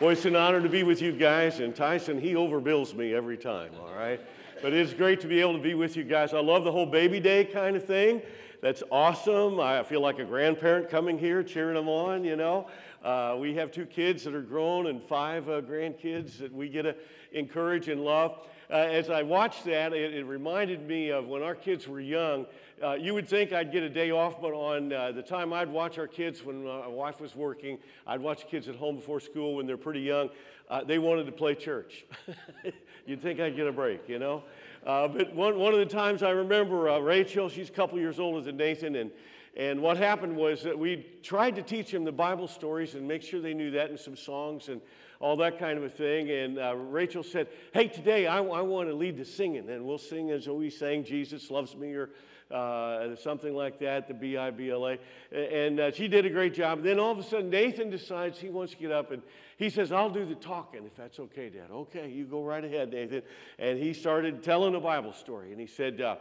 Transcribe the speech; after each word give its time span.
Well, 0.00 0.10
it's 0.10 0.24
an 0.24 0.34
honor 0.34 0.60
to 0.60 0.68
be 0.68 0.82
with 0.82 1.00
you 1.00 1.12
guys, 1.12 1.60
and 1.60 1.72
Tyson, 1.72 2.20
he 2.20 2.34
overbills 2.34 2.96
me 2.96 3.14
every 3.14 3.36
time, 3.36 3.70
all 3.80 3.94
right? 3.94 4.20
But 4.60 4.72
it's 4.72 4.92
great 4.92 5.20
to 5.20 5.28
be 5.28 5.40
able 5.40 5.52
to 5.52 5.62
be 5.62 5.74
with 5.74 5.96
you 5.96 6.02
guys. 6.02 6.34
I 6.34 6.40
love 6.40 6.64
the 6.64 6.72
whole 6.72 6.84
baby 6.84 7.20
day 7.20 7.44
kind 7.44 7.76
of 7.76 7.84
thing. 7.84 8.20
That's 8.60 8.82
awesome. 8.90 9.60
I 9.60 9.84
feel 9.84 10.00
like 10.00 10.18
a 10.18 10.24
grandparent 10.24 10.90
coming 10.90 11.16
here, 11.16 11.44
cheering 11.44 11.76
them 11.76 11.88
on, 11.88 12.24
you 12.24 12.34
know. 12.34 12.66
Uh, 13.04 13.36
we 13.38 13.54
have 13.54 13.70
two 13.70 13.86
kids 13.86 14.24
that 14.24 14.34
are 14.34 14.42
grown 14.42 14.88
and 14.88 15.00
five 15.00 15.48
uh, 15.48 15.60
grandkids 15.60 16.38
that 16.38 16.52
we 16.52 16.68
get 16.68 16.82
to 16.82 16.96
encourage 17.30 17.86
and 17.86 18.00
love. 18.00 18.48
Uh, 18.70 18.76
as 18.76 19.10
I 19.10 19.22
watched 19.22 19.64
that, 19.66 19.92
it, 19.92 20.14
it, 20.14 20.24
reminded 20.24 20.88
me 20.88 21.10
of 21.10 21.26
when 21.26 21.42
our 21.42 21.54
kids 21.54 21.86
were 21.86 22.00
young. 22.00 22.46
Uh, 22.82 22.94
you 22.94 23.12
would 23.12 23.28
think 23.28 23.52
I'd 23.52 23.70
get 23.70 23.82
a 23.82 23.90
day 23.90 24.10
off, 24.10 24.40
but 24.40 24.54
on 24.54 24.92
uh, 24.92 25.12
the 25.12 25.22
time 25.22 25.52
I'd 25.52 25.68
watch 25.68 25.98
our 25.98 26.06
kids 26.06 26.42
when 26.42 26.64
my 26.64 26.86
wife 26.86 27.20
was 27.20 27.36
working, 27.36 27.78
I'd 28.06 28.20
watch 28.20 28.48
kids 28.48 28.66
at 28.68 28.76
home 28.76 28.96
before 28.96 29.20
school 29.20 29.56
when 29.56 29.66
they're 29.66 29.76
pretty 29.76 30.00
young. 30.00 30.30
Uh, 30.70 30.82
they 30.82 30.98
wanted 30.98 31.26
to 31.26 31.32
play 31.32 31.54
church. 31.54 32.06
You'd 33.06 33.20
think 33.20 33.38
I'd 33.38 33.54
get 33.54 33.66
a 33.66 33.72
break, 33.72 34.08
you 34.08 34.18
know? 34.18 34.42
Uh, 34.86 35.08
but 35.08 35.34
one, 35.34 35.58
one 35.58 35.74
of 35.74 35.78
the 35.78 35.86
times 35.86 36.22
I 36.22 36.30
remember 36.30 36.88
uh, 36.88 36.98
Rachel, 37.00 37.50
she's 37.50 37.68
a 37.68 37.72
couple 37.72 37.98
years 37.98 38.18
older 38.18 38.40
than 38.40 38.56
Nathan, 38.56 38.96
and, 38.96 39.10
and 39.56 39.82
what 39.82 39.98
happened 39.98 40.34
was 40.34 40.62
that 40.62 40.78
we 40.78 41.06
tried 41.22 41.56
to 41.56 41.62
teach 41.62 41.90
them 41.90 42.04
the 42.04 42.12
Bible 42.12 42.48
stories 42.48 42.94
and 42.94 43.06
make 43.06 43.22
sure 43.22 43.42
they 43.42 43.54
knew 43.54 43.70
that 43.72 43.90
and 43.90 44.00
some 44.00 44.16
songs 44.16 44.68
and 44.68 44.80
all 45.24 45.36
that 45.36 45.58
kind 45.58 45.78
of 45.78 45.84
a 45.84 45.88
thing. 45.88 46.30
And 46.30 46.58
uh, 46.58 46.76
Rachel 46.76 47.22
said, 47.22 47.48
Hey, 47.72 47.88
today 47.88 48.26
I, 48.26 48.40
I 48.40 48.60
want 48.60 48.90
to 48.90 48.94
lead 48.94 49.16
the 49.16 49.24
singing, 49.24 49.70
and 49.70 49.86
we'll 49.86 49.96
sing 49.96 50.30
as 50.30 50.46
we 50.46 50.68
sang 50.68 51.02
Jesus 51.02 51.50
Loves 51.50 51.74
Me 51.74 51.94
or 51.94 52.10
uh, 52.50 53.16
something 53.16 53.54
like 53.54 53.78
that, 53.78 54.06
the 54.06 54.12
B 54.12 54.36
I 54.36 54.50
B 54.50 54.70
L 54.70 54.86
A. 54.86 54.98
And 55.34 55.80
uh, 55.80 55.92
she 55.92 56.08
did 56.08 56.26
a 56.26 56.30
great 56.30 56.52
job. 56.52 56.82
Then 56.82 57.00
all 57.00 57.10
of 57.10 57.18
a 57.18 57.22
sudden, 57.22 57.48
Nathan 57.48 57.88
decides 57.88 58.38
he 58.38 58.50
wants 58.50 58.74
to 58.74 58.78
get 58.78 58.92
up 58.92 59.12
and 59.12 59.22
he 59.56 59.70
says, 59.70 59.92
I'll 59.92 60.10
do 60.10 60.26
the 60.26 60.34
talking 60.34 60.84
if 60.84 60.94
that's 60.94 61.18
okay, 61.18 61.48
Dad. 61.48 61.70
Okay, 61.70 62.10
you 62.10 62.26
go 62.26 62.42
right 62.42 62.62
ahead, 62.62 62.92
Nathan. 62.92 63.22
And 63.58 63.78
he 63.78 63.94
started 63.94 64.42
telling 64.42 64.74
a 64.74 64.80
Bible 64.80 65.14
story. 65.14 65.52
And 65.52 65.60
he 65.60 65.66
said, 65.66 66.02
uh, 66.02 66.16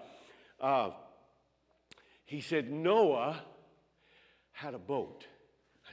uh, 0.62 0.92
he 2.24 2.40
said, 2.40 2.72
Noah 2.72 3.42
had 4.54 4.74
a 4.74 4.80
boat. 4.80 5.28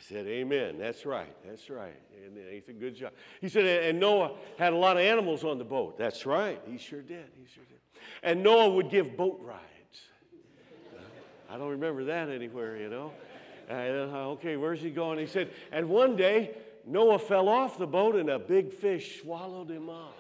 I 0.01 0.03
said, 0.03 0.27
Amen. 0.27 0.79
That's 0.79 1.05
right. 1.05 1.35
That's 1.47 1.69
right. 1.69 1.95
And 2.25 2.35
Nathan, 2.35 2.79
good 2.79 2.97
job. 2.97 3.13
He 3.43 3.51
said, 3.51 3.67
and 3.67 4.01
Noah 4.01 4.33
had 4.59 4.73
a 4.73 4.77
lot 4.77 4.97
of 4.97 5.03
animals 5.03 5.45
on 5.45 5.59
the 5.59 5.65
boat. 5.65 5.99
That's 5.99 6.25
right. 6.25 6.59
He 6.67 6.79
sure 6.79 7.03
did. 7.03 7.27
He 7.37 7.47
sure 7.53 7.65
did. 7.69 7.79
And 8.23 8.43
Noah 8.43 8.71
would 8.71 8.89
give 8.89 9.15
boat 9.15 9.41
rides. 9.45 9.61
I 11.51 11.59
don't 11.59 11.71
remember 11.71 12.05
that 12.05 12.31
anywhere, 12.31 12.79
you 12.79 12.89
know. 12.89 13.13
And, 13.69 14.11
uh, 14.11 14.31
okay, 14.31 14.57
where's 14.57 14.81
he 14.81 14.89
going? 14.89 15.19
He 15.19 15.27
said, 15.27 15.51
and 15.71 15.89
one 15.89 16.17
day 16.17 16.57
Noah 16.87 17.19
fell 17.19 17.49
off 17.49 17.77
the 17.77 17.87
boat 17.87 18.17
and 18.17 18.31
a 18.31 18.39
big 18.39 18.73
fish 18.73 19.21
swallowed 19.21 19.69
him 19.69 19.91
up. 19.91 20.17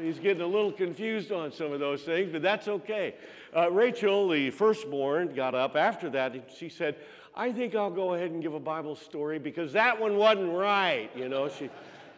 He's 0.00 0.18
getting 0.18 0.42
a 0.42 0.46
little 0.46 0.72
confused 0.72 1.32
on 1.32 1.52
some 1.52 1.72
of 1.72 1.80
those 1.80 2.02
things, 2.02 2.30
but 2.32 2.40
that's 2.40 2.68
okay. 2.68 3.14
Uh, 3.54 3.70
Rachel, 3.70 4.28
the 4.28 4.50
firstborn, 4.50 5.34
got 5.34 5.54
up 5.54 5.76
after 5.76 6.08
that 6.10 6.32
and 6.32 6.42
she 6.56 6.68
said, 6.68 6.96
I 7.34 7.52
think 7.52 7.74
I'll 7.74 7.90
go 7.90 8.14
ahead 8.14 8.30
and 8.30 8.42
give 8.42 8.54
a 8.54 8.60
Bible 8.60 8.94
story 8.94 9.38
because 9.38 9.72
that 9.72 9.98
one 9.98 10.16
wasn't 10.16 10.52
right. 10.52 11.10
You 11.16 11.28
know, 11.28 11.48
she, 11.48 11.70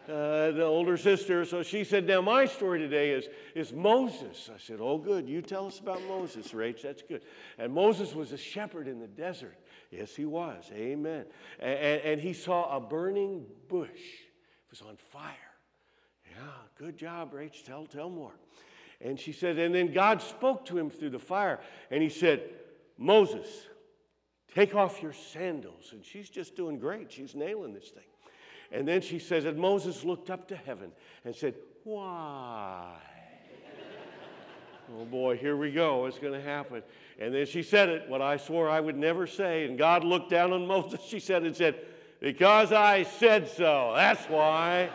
uh, 0.08 0.50
the 0.50 0.64
older 0.64 0.96
sister, 0.96 1.44
so 1.44 1.62
she 1.62 1.84
said, 1.84 2.06
Now, 2.06 2.20
my 2.20 2.46
story 2.46 2.80
today 2.80 3.12
is, 3.12 3.28
is 3.54 3.72
Moses. 3.72 4.50
I 4.52 4.58
said, 4.58 4.78
Oh, 4.80 4.98
good. 4.98 5.28
You 5.28 5.40
tell 5.40 5.66
us 5.66 5.78
about 5.78 6.02
Moses, 6.08 6.48
Rach. 6.48 6.82
That's 6.82 7.02
good. 7.02 7.22
And 7.58 7.72
Moses 7.72 8.14
was 8.14 8.32
a 8.32 8.36
shepherd 8.36 8.88
in 8.88 8.98
the 8.98 9.06
desert. 9.06 9.56
Yes, 9.90 10.16
he 10.16 10.24
was. 10.24 10.64
Amen. 10.74 11.26
And, 11.60 11.78
and, 11.78 12.02
and 12.02 12.20
he 12.20 12.32
saw 12.32 12.76
a 12.76 12.80
burning 12.80 13.46
bush, 13.68 13.88
it 13.88 14.70
was 14.70 14.82
on 14.82 14.96
fire. 14.96 15.32
Yeah, 16.28 16.40
good 16.76 16.96
job, 16.96 17.32
Rach. 17.32 17.64
Tell, 17.64 17.86
tell 17.86 18.10
more. 18.10 18.34
And 19.00 19.18
she 19.18 19.32
said, 19.32 19.58
And 19.58 19.72
then 19.72 19.92
God 19.92 20.20
spoke 20.20 20.64
to 20.66 20.76
him 20.76 20.90
through 20.90 21.10
the 21.10 21.18
fire, 21.20 21.60
and 21.92 22.02
he 22.02 22.08
said, 22.08 22.42
Moses, 22.98 23.46
take 24.54 24.74
off 24.74 25.02
your 25.02 25.12
sandals. 25.12 25.90
And 25.92 26.04
she's 26.04 26.28
just 26.30 26.56
doing 26.56 26.78
great. 26.78 27.12
She's 27.12 27.34
nailing 27.34 27.74
this 27.74 27.88
thing. 27.88 28.04
And 28.72 28.86
then 28.86 29.00
she 29.00 29.18
says, 29.18 29.44
And 29.44 29.58
Moses 29.58 30.04
looked 30.04 30.30
up 30.30 30.48
to 30.48 30.56
heaven 30.56 30.90
and 31.24 31.34
said, 31.34 31.54
Why? 31.84 32.96
oh 34.98 35.04
boy, 35.04 35.36
here 35.36 35.56
we 35.56 35.70
go. 35.70 36.02
What's 36.02 36.18
going 36.18 36.32
to 36.32 36.42
happen? 36.42 36.82
And 37.18 37.32
then 37.34 37.46
she 37.46 37.62
said 37.62 37.88
it, 37.88 38.08
what 38.08 38.20
I 38.20 38.36
swore 38.36 38.68
I 38.68 38.80
would 38.80 38.96
never 38.96 39.26
say. 39.26 39.66
And 39.66 39.78
God 39.78 40.02
looked 40.02 40.30
down 40.30 40.52
on 40.52 40.66
Moses, 40.66 41.00
she 41.06 41.20
said, 41.20 41.44
and 41.44 41.54
said, 41.54 41.76
Because 42.20 42.72
I 42.72 43.04
said 43.04 43.48
so. 43.48 43.92
That's 43.94 44.24
why. 44.28 44.90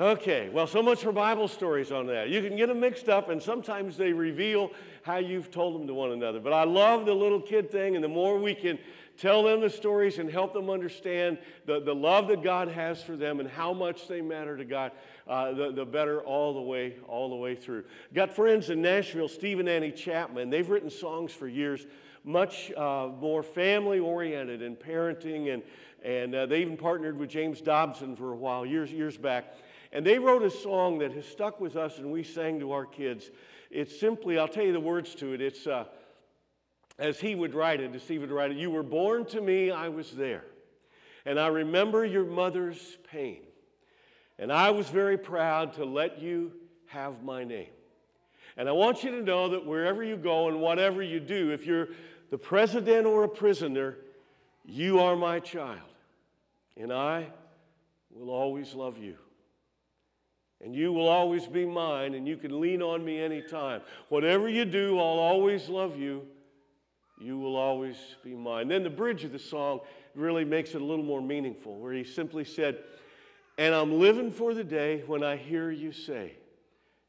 Okay, 0.00 0.48
well, 0.48 0.66
so 0.66 0.82
much 0.82 1.02
for 1.02 1.12
Bible 1.12 1.46
stories 1.46 1.92
on 1.92 2.06
that. 2.06 2.30
You 2.30 2.40
can 2.40 2.56
get 2.56 2.68
them 2.68 2.80
mixed 2.80 3.10
up, 3.10 3.28
and 3.28 3.42
sometimes 3.42 3.98
they 3.98 4.14
reveal 4.14 4.70
how 5.02 5.18
you've 5.18 5.50
told 5.50 5.78
them 5.78 5.86
to 5.88 5.92
one 5.92 6.12
another. 6.12 6.40
But 6.40 6.54
I 6.54 6.64
love 6.64 7.04
the 7.04 7.12
little 7.12 7.38
kid 7.38 7.70
thing, 7.70 7.96
and 7.96 8.02
the 8.02 8.08
more 8.08 8.38
we 8.38 8.54
can 8.54 8.78
tell 9.18 9.42
them 9.42 9.60
the 9.60 9.68
stories 9.68 10.18
and 10.18 10.30
help 10.30 10.54
them 10.54 10.70
understand 10.70 11.36
the, 11.66 11.80
the 11.80 11.94
love 11.94 12.28
that 12.28 12.42
God 12.42 12.68
has 12.68 13.02
for 13.02 13.14
them 13.14 13.40
and 13.40 13.48
how 13.50 13.74
much 13.74 14.08
they 14.08 14.22
matter 14.22 14.56
to 14.56 14.64
God, 14.64 14.92
uh, 15.28 15.52
the, 15.52 15.70
the 15.70 15.84
better 15.84 16.22
all 16.22 16.54
the 16.54 16.62
way, 16.62 16.96
all 17.06 17.28
the 17.28 17.36
way 17.36 17.54
through. 17.54 17.84
Got 18.14 18.32
friends 18.32 18.70
in 18.70 18.80
Nashville, 18.80 19.28
Steve 19.28 19.60
and 19.60 19.68
Annie 19.68 19.92
Chapman. 19.92 20.48
They've 20.48 20.70
written 20.70 20.88
songs 20.88 21.30
for 21.30 21.46
years, 21.46 21.86
much 22.24 22.72
uh, 22.72 23.10
more 23.20 23.42
family 23.42 23.98
oriented 23.98 24.62
and 24.62 24.78
parenting, 24.78 25.52
and, 25.52 25.62
and 26.02 26.34
uh, 26.34 26.46
they 26.46 26.62
even 26.62 26.78
partnered 26.78 27.18
with 27.18 27.28
James 27.28 27.60
Dobson 27.60 28.16
for 28.16 28.32
a 28.32 28.36
while, 28.36 28.64
years, 28.64 28.90
years 28.90 29.18
back. 29.18 29.52
And 29.92 30.06
they 30.06 30.18
wrote 30.18 30.42
a 30.42 30.50
song 30.50 30.98
that 30.98 31.12
has 31.12 31.26
stuck 31.26 31.60
with 31.60 31.76
us 31.76 31.98
and 31.98 32.12
we 32.12 32.22
sang 32.22 32.60
to 32.60 32.72
our 32.72 32.86
kids. 32.86 33.30
It's 33.70 33.98
simply, 33.98 34.38
I'll 34.38 34.48
tell 34.48 34.64
you 34.64 34.72
the 34.72 34.80
words 34.80 35.14
to 35.16 35.32
it. 35.32 35.40
It's, 35.40 35.66
uh, 35.66 35.84
as 36.98 37.18
he 37.18 37.34
would 37.34 37.54
write 37.54 37.80
it, 37.80 37.94
as 37.94 38.02
Steve 38.02 38.20
would 38.20 38.30
write 38.30 38.50
it, 38.52 38.56
You 38.56 38.70
were 38.70 38.82
born 38.82 39.24
to 39.26 39.40
me, 39.40 39.70
I 39.70 39.88
was 39.88 40.12
there. 40.12 40.44
And 41.24 41.38
I 41.38 41.48
remember 41.48 42.04
your 42.04 42.24
mother's 42.24 42.98
pain. 43.10 43.42
And 44.38 44.52
I 44.52 44.70
was 44.70 44.88
very 44.88 45.18
proud 45.18 45.74
to 45.74 45.84
let 45.84 46.20
you 46.20 46.52
have 46.86 47.22
my 47.22 47.44
name. 47.44 47.68
And 48.56 48.68
I 48.68 48.72
want 48.72 49.04
you 49.04 49.10
to 49.12 49.22
know 49.22 49.48
that 49.50 49.66
wherever 49.66 50.02
you 50.02 50.16
go 50.16 50.48
and 50.48 50.60
whatever 50.60 51.02
you 51.02 51.20
do, 51.20 51.50
if 51.50 51.66
you're 51.66 51.88
the 52.30 52.38
president 52.38 53.06
or 53.06 53.24
a 53.24 53.28
prisoner, 53.28 53.96
you 54.64 55.00
are 55.00 55.16
my 55.16 55.40
child. 55.40 55.80
And 56.76 56.92
I 56.92 57.26
will 58.10 58.30
always 58.30 58.74
love 58.74 58.98
you. 58.98 59.16
And 60.62 60.74
you 60.74 60.92
will 60.92 61.08
always 61.08 61.46
be 61.46 61.64
mine, 61.64 62.14
and 62.14 62.28
you 62.28 62.36
can 62.36 62.60
lean 62.60 62.82
on 62.82 63.04
me 63.04 63.18
anytime. 63.18 63.80
Whatever 64.10 64.48
you 64.48 64.64
do, 64.66 64.98
I'll 64.98 65.18
always 65.18 65.68
love 65.68 65.98
you. 65.98 66.26
You 67.18 67.38
will 67.38 67.56
always 67.56 67.96
be 68.22 68.34
mine. 68.34 68.68
Then 68.68 68.82
the 68.82 68.90
bridge 68.90 69.24
of 69.24 69.32
the 69.32 69.38
song 69.38 69.80
really 70.14 70.44
makes 70.44 70.70
it 70.70 70.82
a 70.82 70.84
little 70.84 71.04
more 71.04 71.22
meaningful, 71.22 71.78
where 71.78 71.92
he 71.92 72.04
simply 72.04 72.44
said, 72.44 72.78
And 73.56 73.74
I'm 73.74 73.98
living 73.98 74.30
for 74.30 74.52
the 74.52 74.64
day 74.64 75.02
when 75.06 75.22
I 75.22 75.36
hear 75.36 75.70
you 75.70 75.92
say, 75.92 76.34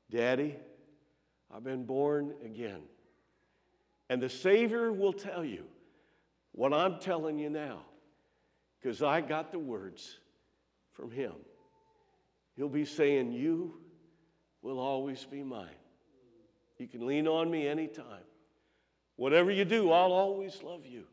Daddy, 0.09 0.55
I've 1.53 1.63
been 1.63 1.85
born 1.85 2.33
again. 2.45 2.81
And 4.09 4.21
the 4.21 4.29
Savior 4.29 4.91
will 4.91 5.13
tell 5.13 5.43
you 5.43 5.65
what 6.51 6.73
I'm 6.73 6.99
telling 6.99 7.37
you 7.37 7.49
now, 7.49 7.79
because 8.79 9.01
I 9.01 9.21
got 9.21 9.51
the 9.51 9.59
words 9.59 10.17
from 10.93 11.11
Him. 11.11 11.33
He'll 12.55 12.69
be 12.69 12.85
saying, 12.85 13.31
You 13.31 13.75
will 14.61 14.79
always 14.79 15.25
be 15.25 15.43
mine. 15.43 15.69
You 16.77 16.87
can 16.87 17.05
lean 17.05 17.27
on 17.27 17.49
me 17.49 17.67
anytime. 17.67 18.23
Whatever 19.15 19.51
you 19.51 19.65
do, 19.65 19.91
I'll 19.91 20.13
always 20.13 20.63
love 20.63 20.85
you. 20.85 21.03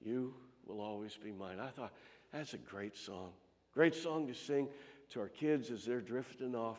You 0.00 0.34
will 0.66 0.80
always 0.80 1.16
be 1.16 1.32
mine. 1.32 1.58
I 1.60 1.68
thought, 1.68 1.92
that's 2.32 2.54
a 2.54 2.58
great 2.58 2.96
song. 2.96 3.32
Great 3.74 3.94
song 3.94 4.26
to 4.28 4.34
sing 4.34 4.68
to 5.10 5.20
our 5.20 5.28
kids 5.28 5.70
as 5.70 5.84
they're 5.84 6.00
drifting 6.00 6.54
off 6.54 6.78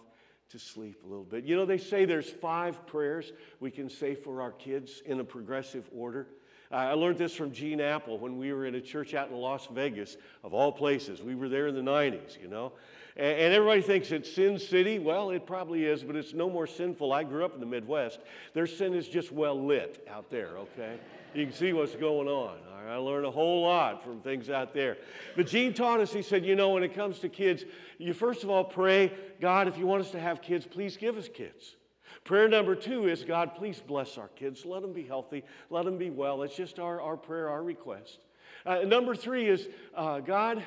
to 0.50 0.59
sleep 0.59 1.01
a 1.03 1.07
little 1.07 1.23
bit. 1.23 1.45
You 1.45 1.55
know, 1.55 1.65
they 1.65 1.77
say 1.77 2.05
there's 2.05 2.29
five 2.29 2.85
prayers 2.85 3.33
we 3.59 3.71
can 3.71 3.89
say 3.89 4.15
for 4.15 4.41
our 4.41 4.51
kids 4.51 5.01
in 5.05 5.19
a 5.19 5.23
progressive 5.23 5.89
order. 5.95 6.27
I 6.71 6.94
learned 6.94 7.19
this 7.19 7.35
from 7.35 7.51
Gene 7.51 7.81
Appel 7.81 8.17
when 8.17 8.38
we 8.38 8.51
were 8.51 8.65
in 8.65 8.75
a 8.75 8.81
church 8.81 9.13
out 9.13 9.29
in 9.29 9.35
Las 9.35 9.67
Vegas, 9.71 10.17
of 10.44 10.53
all 10.53 10.71
places. 10.71 11.21
We 11.21 11.35
were 11.35 11.50
there 11.50 11.67
in 11.67 11.75
the 11.75 11.81
90s, 11.81 12.41
you 12.41 12.47
know. 12.47 12.73
And, 13.15 13.54
everybody 13.54 13.81
thinks 13.81 14.12
it's 14.12 14.33
Sin 14.33 14.57
City. 14.57 14.98
Well, 14.98 15.30
it 15.30 15.45
probably 15.45 15.86
is, 15.86 16.04
but 16.04 16.15
it's 16.15 16.33
no 16.33 16.50
more 16.50 16.65
sinful. 16.65 17.13
I 17.13 17.24
grew 17.24 17.45
up 17.45 17.54
in 17.54 17.60
the 17.60 17.65
Midwest. 17.65 18.19
Their 18.54 18.65
sin 18.65 18.94
is 18.94 19.07
just 19.07 19.31
well 19.31 19.62
lit 19.62 20.07
out 20.10 20.31
there, 20.31 20.57
okay? 20.57 20.98
You 21.36 21.45
can 21.45 21.54
see 21.54 21.74
what's 21.74 21.95
going 21.95 22.27
on. 22.27 22.57
I 22.88 22.95
learned 22.98 23.25
a 23.25 23.31
whole 23.31 23.63
lot 23.63 24.04
from 24.04 24.19
things 24.19 24.50
out 24.50 24.74
there. 24.74 24.98
But 25.36 25.48
Gene 25.48 25.74
taught 25.74 26.00
us, 26.00 26.12
he 26.12 26.21
said, 26.21 26.45
you 26.45 26.56
know, 26.56 26.71
when 26.71 26.83
it 26.83 26.94
comes 26.94 27.19
to 27.19 27.30
kids, 27.30 27.63
you 27.98 28.13
first 28.13 28.44
of 28.44 28.50
all 28.50 28.63
pray, 28.63 29.12
God, 29.39 29.68
if 29.68 29.77
you 29.77 29.88
want 29.88 30.01
us 30.01 30.12
to 30.12 30.19
have 30.19 30.42
kids, 30.42 30.68
please 30.68 30.98
give 30.98 31.18
us 31.18 31.30
kids. 31.33 31.75
Prayer 32.24 32.48
number 32.48 32.75
two 32.75 33.07
is, 33.07 33.24
God, 33.24 33.56
please 33.56 33.81
bless 33.86 34.18
our 34.18 34.27
kids. 34.30 34.65
Let 34.65 34.81
them 34.81 34.94
be 34.94 35.04
healthy. 35.04 35.44
Let 35.69 35.86
them 35.86 35.98
be 35.98 36.10
well. 36.10 36.44
It's 36.44 36.56
just 36.56 36.80
our, 36.80 37.01
our 37.01 37.18
prayer, 37.18 37.50
our 37.50 37.63
request. 37.63 38.19
Uh, 38.65 38.80
number 38.80 39.15
three 39.15 39.48
is, 39.48 39.68
uh, 39.95 40.19
God, 40.19 40.63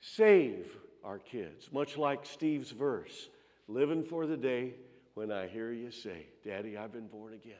save 0.00 0.76
our 1.08 1.18
kids, 1.18 1.70
much 1.72 1.96
like 1.96 2.26
Steve's 2.26 2.70
verse 2.70 3.30
living 3.66 4.04
for 4.04 4.26
the 4.26 4.36
day 4.36 4.74
when 5.14 5.32
I 5.32 5.46
hear 5.46 5.72
you 5.72 5.90
say, 5.90 6.26
Daddy, 6.44 6.76
I've 6.76 6.92
been 6.92 7.08
born 7.08 7.32
again. 7.32 7.54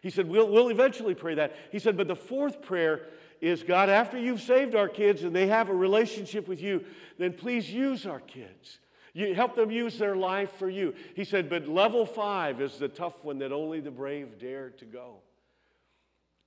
He 0.00 0.08
said, 0.08 0.26
we'll, 0.26 0.48
we'll 0.48 0.70
eventually 0.70 1.14
pray 1.14 1.34
that. 1.34 1.54
He 1.70 1.78
said, 1.78 1.94
but 1.94 2.08
the 2.08 2.16
fourth 2.16 2.62
prayer 2.62 3.02
is 3.42 3.62
God, 3.62 3.90
after 3.90 4.18
you've 4.18 4.40
saved 4.40 4.74
our 4.74 4.88
kids 4.88 5.24
and 5.24 5.36
they 5.36 5.46
have 5.48 5.68
a 5.68 5.74
relationship 5.74 6.48
with 6.48 6.62
you, 6.62 6.86
then 7.18 7.34
please 7.34 7.70
use 7.70 8.06
our 8.06 8.20
kids. 8.20 8.78
You 9.12 9.34
help 9.34 9.54
them 9.54 9.70
use 9.70 9.98
their 9.98 10.16
life 10.16 10.52
for 10.52 10.68
you. 10.68 10.94
He 11.14 11.24
said, 11.24 11.50
but 11.50 11.68
level 11.68 12.06
five 12.06 12.62
is 12.62 12.78
the 12.78 12.88
tough 12.88 13.22
one 13.22 13.38
that 13.40 13.52
only 13.52 13.80
the 13.80 13.90
brave 13.90 14.38
dare 14.38 14.70
to 14.70 14.86
go. 14.86 15.18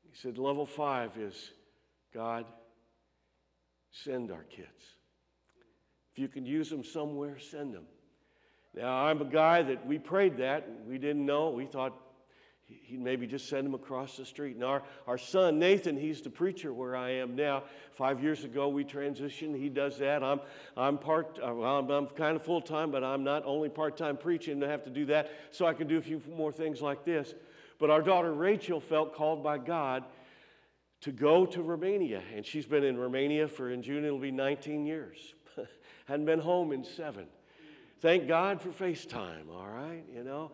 He 0.01 0.17
said, 0.17 0.39
level 0.39 0.65
five 0.65 1.15
is 1.15 1.51
God, 2.11 2.45
send 3.91 4.31
our 4.31 4.43
kids. 4.43 4.67
If 6.17 6.21
you 6.21 6.27
can 6.27 6.47
use 6.47 6.71
them 6.71 6.83
somewhere, 6.83 7.37
send 7.37 7.75
them. 7.75 7.83
Now, 8.75 9.05
I'm 9.05 9.21
a 9.21 9.25
guy 9.25 9.61
that 9.61 9.85
we 9.85 9.99
prayed 9.99 10.37
that. 10.37 10.67
We 10.87 10.97
didn't 10.97 11.23
know. 11.23 11.51
We 11.51 11.67
thought 11.67 11.93
he'd 12.65 12.99
maybe 12.99 13.27
just 13.27 13.47
send 13.47 13.67
him 13.67 13.75
across 13.75 14.17
the 14.17 14.25
street. 14.25 14.55
And 14.55 14.63
our, 14.63 14.81
our 15.05 15.19
son, 15.19 15.59
Nathan, 15.59 15.95
he's 15.95 16.23
the 16.23 16.31
preacher 16.31 16.73
where 16.73 16.95
I 16.95 17.11
am 17.11 17.35
now. 17.35 17.65
Five 17.93 18.23
years 18.23 18.43
ago, 18.43 18.67
we 18.67 18.83
transitioned. 18.83 19.61
He 19.61 19.69
does 19.69 19.99
that. 19.99 20.23
I'm, 20.23 20.39
I'm, 20.75 20.97
part, 20.97 21.37
uh, 21.39 21.61
I'm, 21.61 21.87
I'm 21.91 22.07
kind 22.07 22.35
of 22.35 22.41
full 22.41 22.61
time, 22.61 22.89
but 22.89 23.03
I'm 23.03 23.23
not 23.23 23.43
only 23.45 23.69
part 23.69 23.95
time 23.95 24.17
preaching. 24.17 24.63
I 24.63 24.69
have 24.69 24.85
to 24.85 24.89
do 24.89 25.05
that 25.05 25.29
so 25.51 25.67
I 25.67 25.75
can 25.75 25.87
do 25.87 25.99
a 25.99 26.01
few 26.01 26.19
more 26.35 26.51
things 26.51 26.81
like 26.81 27.05
this. 27.05 27.35
But 27.77 27.91
our 27.91 28.01
daughter 28.01 28.33
Rachel 28.33 28.79
felt 28.79 29.13
called 29.13 29.43
by 29.43 29.59
God 29.59 30.03
to 31.01 31.11
go 31.11 31.45
to 31.45 31.61
Romania. 31.61 32.23
And 32.35 32.43
she's 32.43 32.65
been 32.65 32.83
in 32.83 32.97
Romania 32.97 33.47
for, 33.47 33.69
in 33.69 33.83
June, 33.83 34.03
it'll 34.03 34.17
be 34.17 34.31
19 34.31 34.87
years. 34.87 35.35
Hadn't 36.07 36.25
been 36.25 36.39
home 36.39 36.71
in 36.71 36.85
seven. 36.85 37.25
Thank 37.99 38.29
God 38.29 38.61
for 38.61 38.69
FaceTime, 38.69 39.49
all 39.53 39.67
right, 39.67 40.05
you 40.15 40.23
know. 40.23 40.51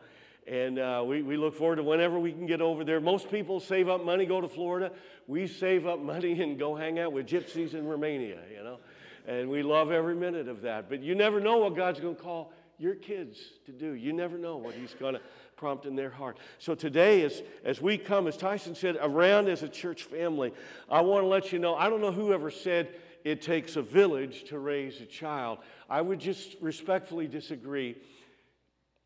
And 0.47 0.79
uh, 0.79 1.03
we, 1.05 1.21
we 1.21 1.37
look 1.37 1.55
forward 1.55 1.75
to 1.75 1.83
whenever 1.83 2.17
we 2.17 2.31
can 2.31 2.47
get 2.47 2.59
over 2.59 2.83
there. 2.83 2.99
Most 2.99 3.29
people 3.29 3.59
save 3.59 3.87
up 3.87 4.03
money, 4.03 4.25
go 4.25 4.41
to 4.41 4.47
Florida. 4.47 4.91
We 5.27 5.45
save 5.45 5.85
up 5.85 5.99
money 5.99 6.41
and 6.41 6.57
go 6.57 6.75
hang 6.75 6.97
out 6.97 7.13
with 7.13 7.27
gypsies 7.27 7.75
in 7.75 7.85
Romania, 7.85 8.39
you 8.51 8.63
know. 8.63 8.79
And 9.27 9.47
we 9.47 9.61
love 9.61 9.91
every 9.91 10.15
minute 10.15 10.47
of 10.47 10.61
that. 10.61 10.89
But 10.89 11.03
you 11.03 11.13
never 11.13 11.39
know 11.39 11.57
what 11.59 11.75
God's 11.75 11.99
going 11.99 12.15
to 12.15 12.21
call 12.21 12.51
your 12.79 12.95
kids 12.95 13.39
to 13.67 13.71
do. 13.71 13.93
You 13.93 14.11
never 14.11 14.39
know 14.39 14.57
what 14.57 14.73
He's 14.73 14.95
going 14.95 15.13
to 15.13 15.21
prompt 15.55 15.85
in 15.85 15.95
their 15.95 16.09
heart. 16.09 16.39
So 16.57 16.73
today, 16.73 17.21
as, 17.21 17.43
as 17.63 17.79
we 17.79 17.99
come, 17.99 18.27
as 18.27 18.37
Tyson 18.37 18.73
said, 18.73 18.97
around 18.99 19.49
as 19.49 19.61
a 19.61 19.69
church 19.69 20.03
family, 20.03 20.51
I 20.89 21.01
want 21.01 21.23
to 21.23 21.27
let 21.27 21.51
you 21.53 21.59
know 21.59 21.75
I 21.75 21.89
don't 21.89 22.01
know 22.01 22.11
who 22.11 22.33
ever 22.33 22.49
said 22.49 22.89
it 23.23 23.41
takes 23.41 23.75
a 23.75 23.81
village 23.81 24.45
to 24.45 24.59
raise 24.59 24.99
a 25.01 25.05
child. 25.05 25.59
I 25.89 26.01
would 26.01 26.19
just 26.19 26.55
respectfully 26.61 27.27
disagree. 27.27 27.95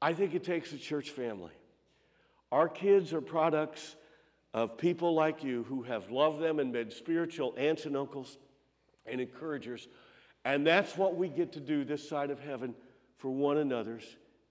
I 0.01 0.13
think 0.13 0.33
it 0.33 0.43
takes 0.43 0.71
a 0.73 0.77
church 0.77 1.11
family. 1.11 1.51
Our 2.51 2.69
kids 2.69 3.13
are 3.13 3.21
products 3.21 3.95
of 4.53 4.77
people 4.77 5.13
like 5.13 5.43
you 5.43 5.63
who 5.63 5.83
have 5.83 6.09
loved 6.09 6.41
them 6.41 6.59
and 6.59 6.71
been 6.71 6.91
spiritual 6.91 7.53
aunts 7.57 7.85
and 7.85 7.95
uncles 7.95 8.37
and 9.05 9.21
encouragers. 9.21 9.87
And 10.45 10.65
that's 10.65 10.97
what 10.97 11.15
we 11.15 11.27
get 11.27 11.53
to 11.53 11.59
do 11.59 11.83
this 11.83 12.07
side 12.07 12.31
of 12.31 12.39
heaven 12.39 12.73
for 13.17 13.29
one 13.29 13.57
another's 13.57 14.05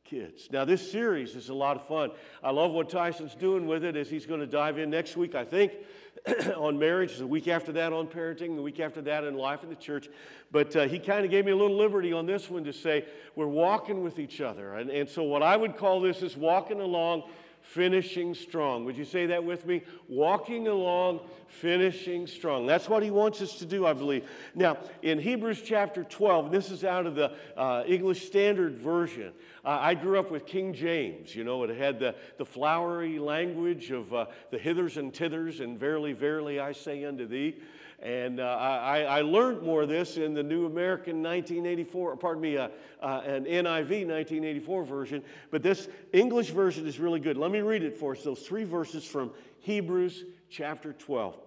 kids. 0.08 0.49
Now, 0.50 0.64
this 0.64 0.91
series 0.91 1.35
is 1.35 1.49
a 1.49 1.55
lot 1.55 1.76
of 1.76 1.87
fun. 1.87 2.11
I 2.43 2.50
love 2.50 2.73
what 2.73 2.88
Tyson's 2.88 3.35
doing 3.35 3.67
with 3.67 3.85
it 3.85 3.97
as 3.97 4.08
he's 4.08 4.26
going 4.26 4.41
to 4.41 4.47
dive 4.47 4.79
in 4.79 4.91
next 4.91 5.17
week, 5.17 5.35
I 5.35 5.44
think, 5.44 5.73
on 6.56 6.79
marriage, 6.79 7.19
the 7.19 7.26
week 7.26 7.49
after 7.49 7.73
that 7.73 7.93
on 7.93 8.06
parenting, 8.06 8.56
the 8.56 8.62
week 8.62 8.81
after 8.81 9.03
that 9.03 9.25
in 9.25 9.35
life 9.35 9.62
in 9.62 9.69
the 9.69 9.76
church. 9.76 10.08
But 10.53 10.75
uh, 10.76 10.87
he 10.87 10.99
kind 10.99 11.25
of 11.25 11.31
gave 11.31 11.44
me 11.44 11.53
a 11.53 11.56
little 11.56 11.76
liberty 11.76 12.12
on 12.12 12.26
this 12.26 12.49
one 12.49 12.64
to 12.64 12.73
say 12.73 13.05
we're 13.35 13.47
walking 13.47 14.03
with 14.03 14.19
each 14.19 14.41
other. 14.41 14.75
And, 14.75 14.91
and 14.91 15.08
so, 15.08 15.23
what 15.23 15.43
I 15.43 15.56
would 15.56 15.76
call 15.76 16.00
this 16.00 16.23
is 16.23 16.37
walking 16.37 16.81
along 16.81 17.25
finishing 17.66 18.34
strong. 18.34 18.84
Would 18.84 18.96
you 18.96 19.04
say 19.04 19.26
that 19.26 19.44
with 19.44 19.66
me? 19.66 19.82
Walking 20.08 20.68
along, 20.68 21.20
finishing 21.48 22.26
strong. 22.26 22.64
That's 22.64 22.88
what 22.88 23.02
he 23.02 23.10
wants 23.10 23.42
us 23.42 23.58
to 23.58 23.66
do, 23.66 23.84
I 23.84 23.92
believe. 23.92 24.28
Now, 24.54 24.78
in 25.02 25.18
Hebrews 25.18 25.62
chapter 25.62 26.04
12, 26.04 26.50
this 26.50 26.70
is 26.70 26.84
out 26.84 27.06
of 27.06 27.16
the 27.16 27.32
uh, 27.56 27.82
English 27.86 28.26
Standard 28.26 28.76
Version. 28.76 29.32
Uh, 29.64 29.78
I 29.80 29.94
grew 29.94 30.18
up 30.18 30.30
with 30.30 30.46
King 30.46 30.72
James. 30.72 31.34
You 31.34 31.44
know, 31.44 31.64
it 31.64 31.76
had 31.76 31.98
the, 31.98 32.14
the 32.38 32.46
flowery 32.46 33.18
language 33.18 33.90
of 33.90 34.14
uh, 34.14 34.26
the 34.50 34.58
hithers 34.58 34.96
and 34.96 35.12
tithers, 35.12 35.60
and 35.60 35.78
verily, 35.78 36.12
verily, 36.12 36.60
I 36.60 36.72
say 36.72 37.04
unto 37.04 37.26
thee. 37.26 37.56
And 38.02 38.40
uh, 38.40 38.44
I, 38.44 39.02
I, 39.04 39.20
learned 39.22 39.62
more 39.62 39.82
of 39.82 39.88
this 39.88 40.19
in 40.19 40.34
the 40.34 40.43
New 40.43 40.66
American 40.66 41.22
1984, 41.22 42.16
pardon 42.16 42.43
me, 42.43 42.58
uh, 42.58 42.69
uh, 43.00 43.22
an 43.25 43.46
NIV 43.46 44.06
1984 44.06 44.84
version. 44.84 45.22
But 45.50 45.62
this 45.62 45.88
English 46.12 46.50
version 46.50 46.87
is 46.87 47.00
really 47.00 47.20
good. 47.20 47.38
Let 47.38 47.50
me 47.50 47.60
read 47.60 47.82
it 47.82 47.96
for 47.96 48.12
us. 48.12 48.22
Those 48.22 48.43
three 48.43 48.64
verses 48.64 49.04
from 49.04 49.31
Hebrews 49.60 50.25
chapter 50.50 50.93
12. 50.93 51.37
It 51.37 51.40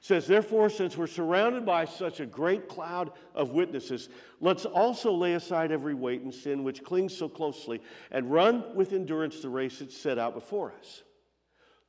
says, 0.00 0.26
Therefore, 0.26 0.70
since 0.70 0.96
we're 0.96 1.06
surrounded 1.06 1.66
by 1.66 1.84
such 1.84 2.20
a 2.20 2.26
great 2.26 2.68
cloud 2.68 3.12
of 3.34 3.50
witnesses, 3.50 4.08
let's 4.40 4.64
also 4.64 5.12
lay 5.12 5.34
aside 5.34 5.72
every 5.72 5.94
weight 5.94 6.22
and 6.22 6.32
sin 6.32 6.64
which 6.64 6.82
clings 6.82 7.14
so 7.14 7.28
closely 7.28 7.82
and 8.10 8.32
run 8.32 8.74
with 8.74 8.94
endurance 8.94 9.40
the 9.40 9.50
race 9.50 9.80
that's 9.80 9.96
set 9.96 10.18
out 10.18 10.32
before 10.32 10.72
us. 10.80 11.02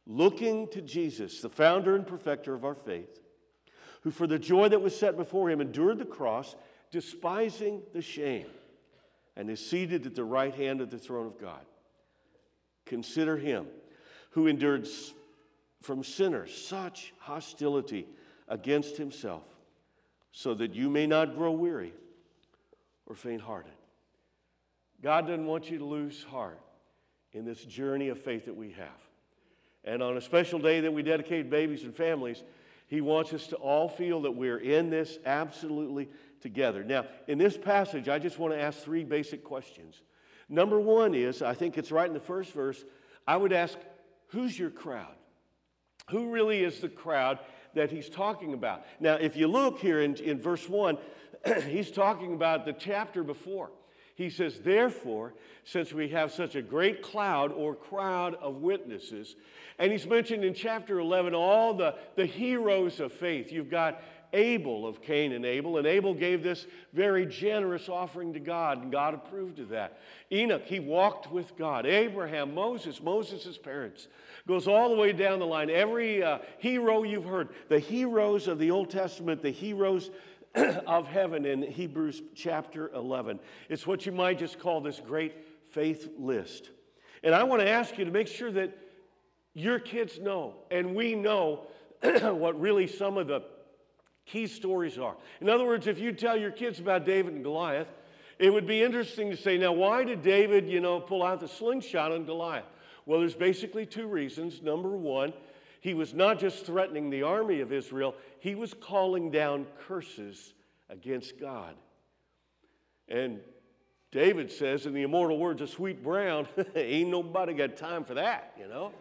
Looking 0.05 0.67
to 0.71 0.81
Jesus, 0.81 1.39
the 1.39 1.49
founder 1.49 1.95
and 1.95 2.05
perfecter 2.05 2.53
of 2.53 2.65
our 2.65 2.75
faith 2.75 3.22
who 4.03 4.11
for 4.11 4.27
the 4.27 4.39
joy 4.39 4.69
that 4.69 4.81
was 4.81 4.97
set 4.97 5.15
before 5.17 5.49
him 5.49 5.61
endured 5.61 5.97
the 5.97 6.05
cross, 6.05 6.55
despising 6.91 7.81
the 7.93 8.01
shame, 8.01 8.47
and 9.35 9.49
is 9.49 9.65
seated 9.65 10.05
at 10.05 10.15
the 10.15 10.23
right 10.23 10.53
hand 10.53 10.81
of 10.81 10.89
the 10.89 10.97
throne 10.97 11.25
of 11.25 11.39
God. 11.39 11.65
Consider 12.85 13.37
him 13.37 13.65
who 14.31 14.47
endured 14.47 14.87
from 15.81 16.03
sinners 16.03 16.55
such 16.55 17.13
hostility 17.19 18.07
against 18.47 18.97
himself, 18.97 19.43
so 20.31 20.53
that 20.53 20.73
you 20.73 20.89
may 20.89 21.07
not 21.07 21.35
grow 21.35 21.51
weary 21.51 21.93
or 23.05 23.15
faint 23.15 23.41
hearted. 23.41 23.73
God 25.01 25.27
doesn't 25.27 25.45
want 25.45 25.69
you 25.69 25.77
to 25.77 25.85
lose 25.85 26.23
heart 26.23 26.59
in 27.31 27.45
this 27.45 27.63
journey 27.63 28.09
of 28.09 28.19
faith 28.19 28.45
that 28.45 28.55
we 28.55 28.71
have. 28.71 28.87
And 29.83 30.01
on 30.01 30.17
a 30.17 30.21
special 30.21 30.59
day 30.59 30.81
that 30.81 30.93
we 30.93 31.03
dedicate 31.03 31.49
babies 31.49 31.83
and 31.83 31.95
families, 31.95 32.43
he 32.93 33.01
wants 33.01 33.33
us 33.33 33.47
to 33.47 33.55
all 33.55 33.89
feel 33.89 34.21
that 34.21 34.33
we're 34.33 34.59
in 34.59 34.91
this 34.91 35.17
absolutely 35.25 36.07
together. 36.41 36.83
Now, 36.83 37.05
in 37.27 37.39
this 37.39 37.57
passage, 37.57 38.07
I 38.07 38.19
just 38.19 38.37
want 38.37 38.53
to 38.53 38.61
ask 38.61 38.77
three 38.77 39.03
basic 39.03 39.43
questions. 39.43 39.99
Number 40.47 40.79
one 40.79 41.15
is 41.15 41.41
I 41.41 41.55
think 41.55 41.79
it's 41.79 41.91
right 41.91 42.05
in 42.05 42.13
the 42.13 42.19
first 42.19 42.51
verse. 42.51 42.85
I 43.25 43.35
would 43.35 43.51
ask, 43.51 43.79
who's 44.27 44.59
your 44.59 44.69
crowd? 44.69 45.15
Who 46.11 46.29
really 46.29 46.63
is 46.63 46.81
the 46.81 46.87
crowd 46.87 47.39
that 47.73 47.89
he's 47.89 48.09
talking 48.09 48.53
about? 48.53 48.85
Now, 48.99 49.15
if 49.15 49.35
you 49.35 49.47
look 49.47 49.79
here 49.79 49.99
in, 49.99 50.13
in 50.17 50.39
verse 50.39 50.69
one, 50.69 50.99
he's 51.67 51.89
talking 51.89 52.35
about 52.35 52.63
the 52.63 52.73
chapter 52.73 53.23
before. 53.23 53.71
He 54.15 54.29
says, 54.29 54.59
Therefore, 54.59 55.33
since 55.63 55.93
we 55.93 56.09
have 56.09 56.31
such 56.31 56.55
a 56.55 56.61
great 56.61 57.01
cloud 57.01 57.51
or 57.51 57.73
crowd 57.73 58.35
of 58.35 58.57
witnesses, 58.57 59.35
and 59.79 59.91
he's 59.91 60.05
mentioned 60.05 60.43
in 60.43 60.53
chapter 60.53 60.99
11 60.99 61.33
all 61.33 61.73
the, 61.73 61.95
the 62.15 62.25
heroes 62.25 62.99
of 62.99 63.11
faith. 63.11 63.51
You've 63.51 63.71
got 63.71 64.01
Abel 64.33 64.87
of 64.87 65.01
Cain 65.01 65.31
and 65.31 65.45
Abel, 65.45 65.77
and 65.77 65.85
Abel 65.85 66.13
gave 66.13 66.41
this 66.41 66.65
very 66.91 67.25
generous 67.25 67.87
offering 67.87 68.33
to 68.33 68.39
God, 68.39 68.81
and 68.81 68.91
God 68.91 69.13
approved 69.13 69.59
of 69.59 69.69
that. 69.69 69.99
Enoch, 70.31 70.63
he 70.65 70.79
walked 70.79 71.31
with 71.31 71.55
God. 71.55 71.85
Abraham, 71.85 72.53
Moses, 72.53 73.01
Moses' 73.01 73.57
parents. 73.57 74.07
Goes 74.47 74.67
all 74.67 74.89
the 74.89 74.95
way 74.95 75.13
down 75.13 75.39
the 75.39 75.45
line. 75.45 75.69
Every 75.69 76.23
uh, 76.23 76.39
hero 76.57 77.03
you've 77.03 77.25
heard, 77.25 77.49
the 77.69 77.79
heroes 77.79 78.47
of 78.47 78.57
the 78.57 78.71
Old 78.71 78.89
Testament, 78.89 79.41
the 79.41 79.51
heroes 79.51 80.09
of 80.87 81.07
heaven 81.07 81.45
in 81.45 81.63
Hebrews 81.63 82.21
chapter 82.35 82.91
11. 82.93 83.39
It's 83.69 83.87
what 83.87 84.05
you 84.05 84.11
might 84.11 84.37
just 84.37 84.59
call 84.59 84.81
this 84.81 84.99
great 84.99 85.33
faith 85.71 86.09
list. 86.17 86.69
And 87.23 87.33
I 87.33 87.43
want 87.43 87.61
to 87.61 87.69
ask 87.69 87.97
you 87.97 88.05
to 88.05 88.11
make 88.11 88.27
sure 88.27 88.51
that 88.51 88.77
your 89.53 89.79
kids 89.79 90.19
know 90.19 90.55
and 90.69 90.95
we 90.95 91.15
know 91.15 91.67
what 92.01 92.59
really 92.59 92.85
some 92.85 93.17
of 93.17 93.27
the 93.27 93.43
key 94.25 94.45
stories 94.47 94.97
are. 94.97 95.15
In 95.41 95.49
other 95.49 95.65
words, 95.65 95.87
if 95.87 95.99
you 95.99 96.11
tell 96.11 96.37
your 96.37 96.51
kids 96.51 96.79
about 96.79 97.05
David 97.05 97.33
and 97.33 97.43
Goliath, 97.43 97.87
it 98.37 98.51
would 98.51 98.67
be 98.67 98.83
interesting 98.83 99.31
to 99.31 99.37
say, 99.37 99.57
now, 99.57 99.71
why 99.71 100.03
did 100.03 100.21
David, 100.21 100.67
you 100.67 100.81
know, 100.81 100.99
pull 100.99 101.23
out 101.23 101.39
the 101.39 101.47
slingshot 101.47 102.11
on 102.11 102.25
Goliath? 102.25 102.65
Well, 103.05 103.19
there's 103.19 103.35
basically 103.35 103.85
two 103.85 104.07
reasons. 104.07 104.61
Number 104.61 104.89
one, 104.89 105.33
he 105.83 105.93
was 105.93 106.13
not 106.13 106.39
just 106.39 106.65
threatening 106.65 107.09
the 107.09 107.23
army 107.23 107.59
of 107.59 107.73
Israel, 107.73 108.15
he 108.39 108.55
was 108.55 108.73
calling 108.73 109.31
down 109.31 109.67
curses 109.85 110.53
against 110.89 111.37
God. 111.37 111.75
And 113.09 113.41
David 114.09 114.49
says, 114.49 114.85
in 114.85 114.93
the 114.93 115.01
immortal 115.01 115.37
words 115.37 115.59
of 115.59 115.69
Sweet 115.69 116.01
Brown, 116.01 116.47
ain't 116.75 117.09
nobody 117.09 117.53
got 117.53 117.75
time 117.75 118.05
for 118.05 118.13
that, 118.13 118.53
you 118.57 118.69
know? 118.69 118.93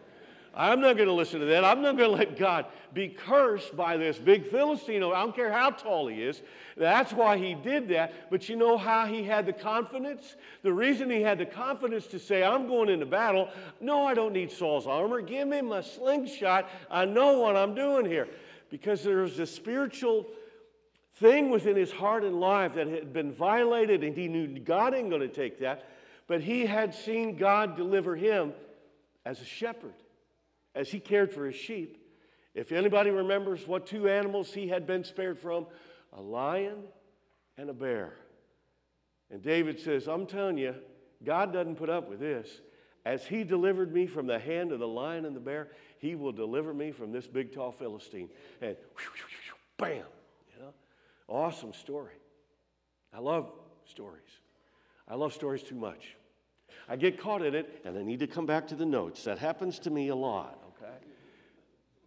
I'm 0.55 0.81
not 0.81 0.97
going 0.97 1.07
to 1.07 1.13
listen 1.13 1.39
to 1.39 1.47
that. 1.47 1.65
I'm 1.65 1.81
not 1.81 1.97
going 1.97 2.11
to 2.11 2.15
let 2.15 2.37
God 2.37 2.67
be 2.93 3.07
cursed 3.07 3.75
by 3.75 3.97
this 3.97 4.19
big 4.19 4.45
Philistine. 4.45 5.01
I 5.01 5.21
don't 5.21 5.35
care 5.35 5.51
how 5.51 5.71
tall 5.71 6.07
he 6.07 6.21
is. 6.21 6.43
That's 6.77 7.11
why 7.11 7.37
he 7.37 7.55
did 7.55 7.89
that. 7.89 8.29
But 8.29 8.47
you 8.47 8.55
know 8.55 8.77
how 8.77 9.07
he 9.07 9.23
had 9.23 9.47
the 9.47 9.53
confidence? 9.53 10.35
The 10.61 10.71
reason 10.71 11.09
he 11.09 11.21
had 11.21 11.39
the 11.39 11.47
confidence 11.47 12.05
to 12.07 12.19
say, 12.19 12.43
I'm 12.43 12.67
going 12.67 12.89
into 12.89 13.07
battle, 13.07 13.49
no, 13.81 14.05
I 14.05 14.13
don't 14.13 14.31
need 14.31 14.51
Saul's 14.51 14.85
armor. 14.85 15.21
Give 15.21 15.47
me 15.47 15.61
my 15.61 15.81
slingshot. 15.81 16.69
I 16.91 17.05
know 17.05 17.39
what 17.39 17.55
I'm 17.55 17.73
doing 17.73 18.05
here. 18.05 18.27
Because 18.69 19.03
there's 19.03 19.39
a 19.39 19.47
spiritual 19.47 20.27
thing 21.15 21.49
within 21.49 21.75
his 21.75 21.91
heart 21.91 22.23
and 22.23 22.39
life 22.39 22.75
that 22.75 22.87
had 22.87 23.11
been 23.11 23.31
violated, 23.31 24.03
and 24.03 24.15
he 24.15 24.27
knew 24.27 24.59
God 24.59 24.93
ain't 24.93 25.09
going 25.09 25.21
to 25.21 25.27
take 25.27 25.59
that. 25.61 25.89
But 26.27 26.41
he 26.41 26.67
had 26.67 26.93
seen 26.93 27.37
God 27.37 27.75
deliver 27.75 28.15
him 28.15 28.53
as 29.25 29.41
a 29.41 29.45
shepherd 29.45 29.93
as 30.75 30.89
he 30.89 30.99
cared 30.99 31.31
for 31.31 31.45
his 31.45 31.55
sheep. 31.55 31.97
If 32.53 32.71
anybody 32.71 33.09
remembers 33.09 33.67
what 33.67 33.87
two 33.87 34.07
animals 34.07 34.53
he 34.53 34.67
had 34.67 34.85
been 34.85 35.03
spared 35.03 35.39
from, 35.39 35.65
a 36.13 36.21
lion 36.21 36.83
and 37.57 37.69
a 37.69 37.73
bear. 37.73 38.13
And 39.31 39.41
David 39.41 39.79
says, 39.79 40.07
I'm 40.07 40.25
telling 40.25 40.57
you, 40.57 40.75
God 41.23 41.53
doesn't 41.53 41.75
put 41.75 41.89
up 41.89 42.09
with 42.09 42.19
this. 42.19 42.61
As 43.05 43.25
he 43.25 43.43
delivered 43.43 43.93
me 43.93 44.05
from 44.05 44.27
the 44.27 44.39
hand 44.39 44.71
of 44.71 44.79
the 44.79 44.87
lion 44.87 45.25
and 45.25 45.35
the 45.35 45.39
bear, 45.39 45.69
he 45.97 46.15
will 46.15 46.31
deliver 46.31 46.73
me 46.73 46.91
from 46.91 47.11
this 47.11 47.27
big, 47.27 47.53
tall 47.53 47.71
Philistine. 47.71 48.29
And 48.61 48.77
bam, 49.77 50.05
you 50.55 50.61
know? 50.61 50.73
Awesome 51.27 51.73
story. 51.73 52.13
I 53.13 53.19
love 53.19 53.51
stories. 53.85 54.21
I 55.07 55.15
love 55.15 55.33
stories 55.33 55.63
too 55.63 55.75
much. 55.75 56.15
I 56.87 56.95
get 56.95 57.19
caught 57.19 57.41
in 57.41 57.55
it 57.55 57.81
and 57.85 57.97
I 57.97 58.03
need 58.03 58.19
to 58.19 58.27
come 58.27 58.45
back 58.45 58.67
to 58.67 58.75
the 58.75 58.85
notes. 58.85 59.23
That 59.23 59.39
happens 59.39 59.79
to 59.79 59.89
me 59.89 60.09
a 60.09 60.15
lot. 60.15 60.62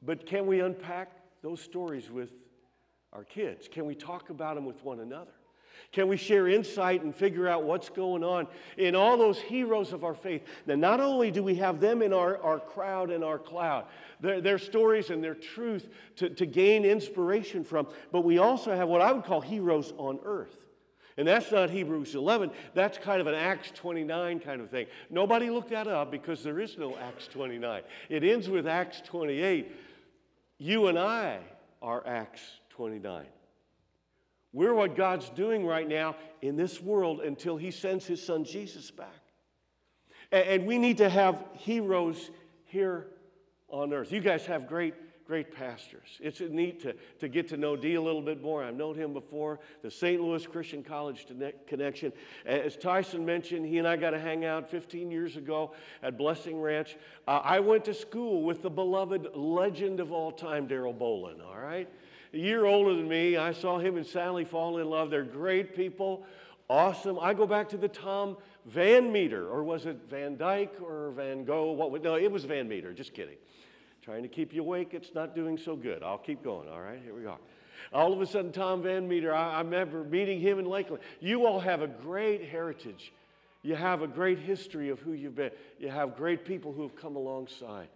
But 0.06 0.24
can 0.24 0.46
we 0.46 0.60
unpack 0.60 1.10
those 1.42 1.60
stories 1.60 2.10
with 2.10 2.30
our 3.12 3.24
kids? 3.24 3.68
Can 3.68 3.86
we 3.86 3.94
talk 3.94 4.30
about 4.30 4.54
them 4.54 4.64
with 4.64 4.82
one 4.84 5.00
another? 5.00 5.32
Can 5.92 6.08
we 6.08 6.16
share 6.16 6.48
insight 6.48 7.02
and 7.02 7.14
figure 7.14 7.48
out 7.48 7.64
what's 7.64 7.88
going 7.88 8.24
on 8.24 8.46
in 8.76 8.94
all 8.94 9.16
those 9.16 9.38
heroes 9.38 9.92
of 9.92 10.04
our 10.04 10.14
faith? 10.14 10.42
Now, 10.66 10.74
not 10.74 11.00
only 11.00 11.30
do 11.30 11.42
we 11.42 11.56
have 11.56 11.80
them 11.80 12.02
in 12.02 12.12
our, 12.12 12.40
our 12.42 12.58
crowd 12.58 13.10
and 13.10 13.22
our 13.22 13.38
cloud, 13.38 13.86
their, 14.20 14.40
their 14.40 14.58
stories 14.58 15.10
and 15.10 15.22
their 15.22 15.34
truth 15.34 15.88
to, 16.16 16.30
to 16.30 16.46
gain 16.46 16.84
inspiration 16.84 17.62
from, 17.62 17.88
but 18.10 18.22
we 18.22 18.38
also 18.38 18.74
have 18.74 18.88
what 18.88 19.00
I 19.00 19.12
would 19.12 19.24
call 19.24 19.40
heroes 19.40 19.92
on 19.98 20.18
earth. 20.24 20.56
And 21.18 21.26
that's 21.26 21.50
not 21.50 21.70
Hebrews 21.70 22.14
11. 22.14 22.50
That's 22.74 22.98
kind 22.98 23.22
of 23.22 23.26
an 23.26 23.34
Acts 23.34 23.70
29 23.74 24.40
kind 24.40 24.60
of 24.60 24.70
thing. 24.70 24.86
Nobody 25.08 25.48
looked 25.48 25.70
that 25.70 25.88
up 25.88 26.10
because 26.10 26.42
there 26.42 26.60
is 26.60 26.76
no 26.76 26.94
Acts 26.98 27.26
29. 27.28 27.82
It 28.10 28.22
ends 28.22 28.50
with 28.50 28.66
Acts 28.66 29.00
28. 29.00 29.72
You 30.58 30.86
and 30.86 30.98
I 30.98 31.40
are 31.82 32.06
Acts 32.06 32.40
29. 32.70 33.26
We're 34.52 34.74
what 34.74 34.96
God's 34.96 35.28
doing 35.30 35.66
right 35.66 35.86
now 35.86 36.16
in 36.40 36.56
this 36.56 36.80
world 36.80 37.20
until 37.20 37.56
He 37.56 37.70
sends 37.70 38.06
His 38.06 38.22
Son 38.24 38.44
Jesus 38.44 38.90
back. 38.90 39.08
And 40.32 40.66
we 40.66 40.78
need 40.78 40.98
to 40.98 41.08
have 41.08 41.44
heroes 41.52 42.30
here 42.64 43.06
on 43.68 43.92
earth. 43.92 44.12
You 44.12 44.20
guys 44.20 44.46
have 44.46 44.66
great 44.66 44.94
great 45.26 45.54
pastors. 45.54 46.18
It's 46.20 46.40
neat 46.40 46.82
to, 46.82 46.94
to 47.18 47.28
get 47.28 47.48
to 47.48 47.56
know 47.56 47.76
Dee 47.76 47.94
a 47.94 48.00
little 48.00 48.22
bit 48.22 48.40
more. 48.40 48.62
I've 48.62 48.76
known 48.76 48.94
him 48.94 49.12
before, 49.12 49.58
the 49.82 49.90
St. 49.90 50.20
Louis 50.20 50.46
Christian 50.46 50.82
College 50.82 51.26
connection. 51.66 52.12
As 52.44 52.76
Tyson 52.76 53.26
mentioned, 53.26 53.66
he 53.66 53.78
and 53.78 53.88
I 53.88 53.96
got 53.96 54.10
to 54.10 54.20
hang 54.20 54.44
out 54.44 54.70
15 54.70 55.10
years 55.10 55.36
ago 55.36 55.72
at 56.02 56.16
Blessing 56.16 56.60
Ranch. 56.60 56.96
Uh, 57.26 57.40
I 57.42 57.60
went 57.60 57.84
to 57.86 57.94
school 57.94 58.42
with 58.42 58.62
the 58.62 58.70
beloved 58.70 59.28
legend 59.34 59.98
of 60.00 60.12
all 60.12 60.30
time, 60.30 60.66
Darrell 60.68 60.94
Bolin, 60.94 61.44
all 61.44 61.58
right? 61.58 61.88
A 62.32 62.38
year 62.38 62.64
older 62.64 62.94
than 62.94 63.08
me, 63.08 63.36
I 63.36 63.52
saw 63.52 63.78
him 63.78 63.96
and 63.96 64.06
Sally 64.06 64.44
fall 64.44 64.78
in 64.78 64.88
love. 64.88 65.10
They're 65.10 65.24
great 65.24 65.74
people, 65.74 66.24
awesome. 66.68 67.18
I 67.20 67.34
go 67.34 67.46
back 67.46 67.68
to 67.70 67.76
the 67.76 67.88
Tom 67.88 68.36
Van 68.66 69.10
Meter, 69.10 69.48
or 69.48 69.64
was 69.64 69.86
it 69.86 69.98
Van 70.08 70.36
Dyke 70.36 70.74
or 70.80 71.12
Van 71.12 71.44
Gogh? 71.44 71.72
What, 71.72 72.02
no, 72.02 72.14
it 72.14 72.30
was 72.30 72.44
Van 72.44 72.68
Meter, 72.68 72.92
just 72.92 73.14
kidding. 73.14 73.36
Trying 74.06 74.22
to 74.22 74.28
keep 74.28 74.54
you 74.54 74.62
awake, 74.62 74.90
it's 74.92 75.12
not 75.16 75.34
doing 75.34 75.58
so 75.58 75.74
good. 75.74 76.04
I'll 76.04 76.16
keep 76.16 76.44
going, 76.44 76.68
all 76.68 76.80
right? 76.80 77.00
Here 77.02 77.12
we 77.12 77.26
are. 77.26 77.38
All 77.92 78.12
of 78.12 78.20
a 78.20 78.26
sudden, 78.26 78.52
Tom 78.52 78.80
Van 78.84 79.08
Meter, 79.08 79.34
I, 79.34 79.54
I 79.54 79.58
remember 79.62 80.04
meeting 80.04 80.40
him 80.40 80.60
in 80.60 80.64
Lakeland. 80.64 81.02
You 81.18 81.44
all 81.44 81.58
have 81.58 81.82
a 81.82 81.88
great 81.88 82.44
heritage. 82.48 83.12
You 83.64 83.74
have 83.74 84.02
a 84.02 84.06
great 84.06 84.38
history 84.38 84.90
of 84.90 85.00
who 85.00 85.12
you've 85.12 85.34
been. 85.34 85.50
You 85.80 85.88
have 85.88 86.16
great 86.16 86.44
people 86.44 86.72
who 86.72 86.82
have 86.82 86.94
come 86.94 87.16
alongside. 87.16 87.88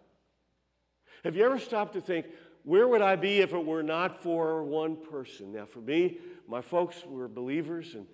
Have 1.23 1.37
you 1.37 1.45
ever 1.45 1.61
stopped 1.61 1.93
to 1.93 2.01
think, 2.01 2.27
where 2.65 2.89
would 2.89 3.03
I 3.03 3.15
be 3.15 3.39
if 3.39 3.53
it 3.53 3.65
were 3.65 3.85
not 3.85 4.21
for 4.21 4.65
one 4.65 4.97
person? 4.97 5.53
Now, 5.53 5.67
for 5.67 5.79
me, 5.79 6.19
my 6.49 6.61
folks 6.61 7.05
were 7.07 7.29
believers, 7.29 7.95
and 7.95 8.07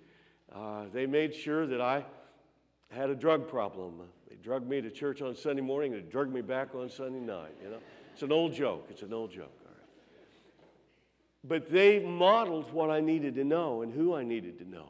uh, 0.53 0.85
they 0.93 1.07
made 1.07 1.33
sure 1.33 1.65
that 1.65 1.81
I 1.81 2.05
had 2.91 3.09
a 3.09 3.15
drug 3.15 3.49
problem. 3.49 4.03
They 4.37 4.43
drugged 4.43 4.69
me 4.69 4.81
to 4.81 4.91
church 4.91 5.21
on 5.21 5.35
Sunday 5.35 5.61
morning, 5.61 5.91
they 5.91 6.01
drugged 6.01 6.33
me 6.33 6.41
back 6.41 6.75
on 6.75 6.89
Sunday 6.89 7.19
night, 7.19 7.55
you 7.63 7.69
know. 7.69 7.79
It's 8.13 8.23
an 8.23 8.31
old 8.31 8.53
joke. 8.53 8.87
It's 8.89 9.01
an 9.01 9.13
old 9.13 9.31
joke, 9.31 9.53
all 9.63 9.71
right. 9.71 9.87
But 11.43 11.71
they 11.71 11.99
modeled 11.99 12.71
what 12.73 12.89
I 12.89 12.99
needed 12.99 13.35
to 13.35 13.43
know 13.43 13.83
and 13.83 13.93
who 13.93 14.15
I 14.15 14.23
needed 14.23 14.57
to 14.59 14.69
know 14.69 14.89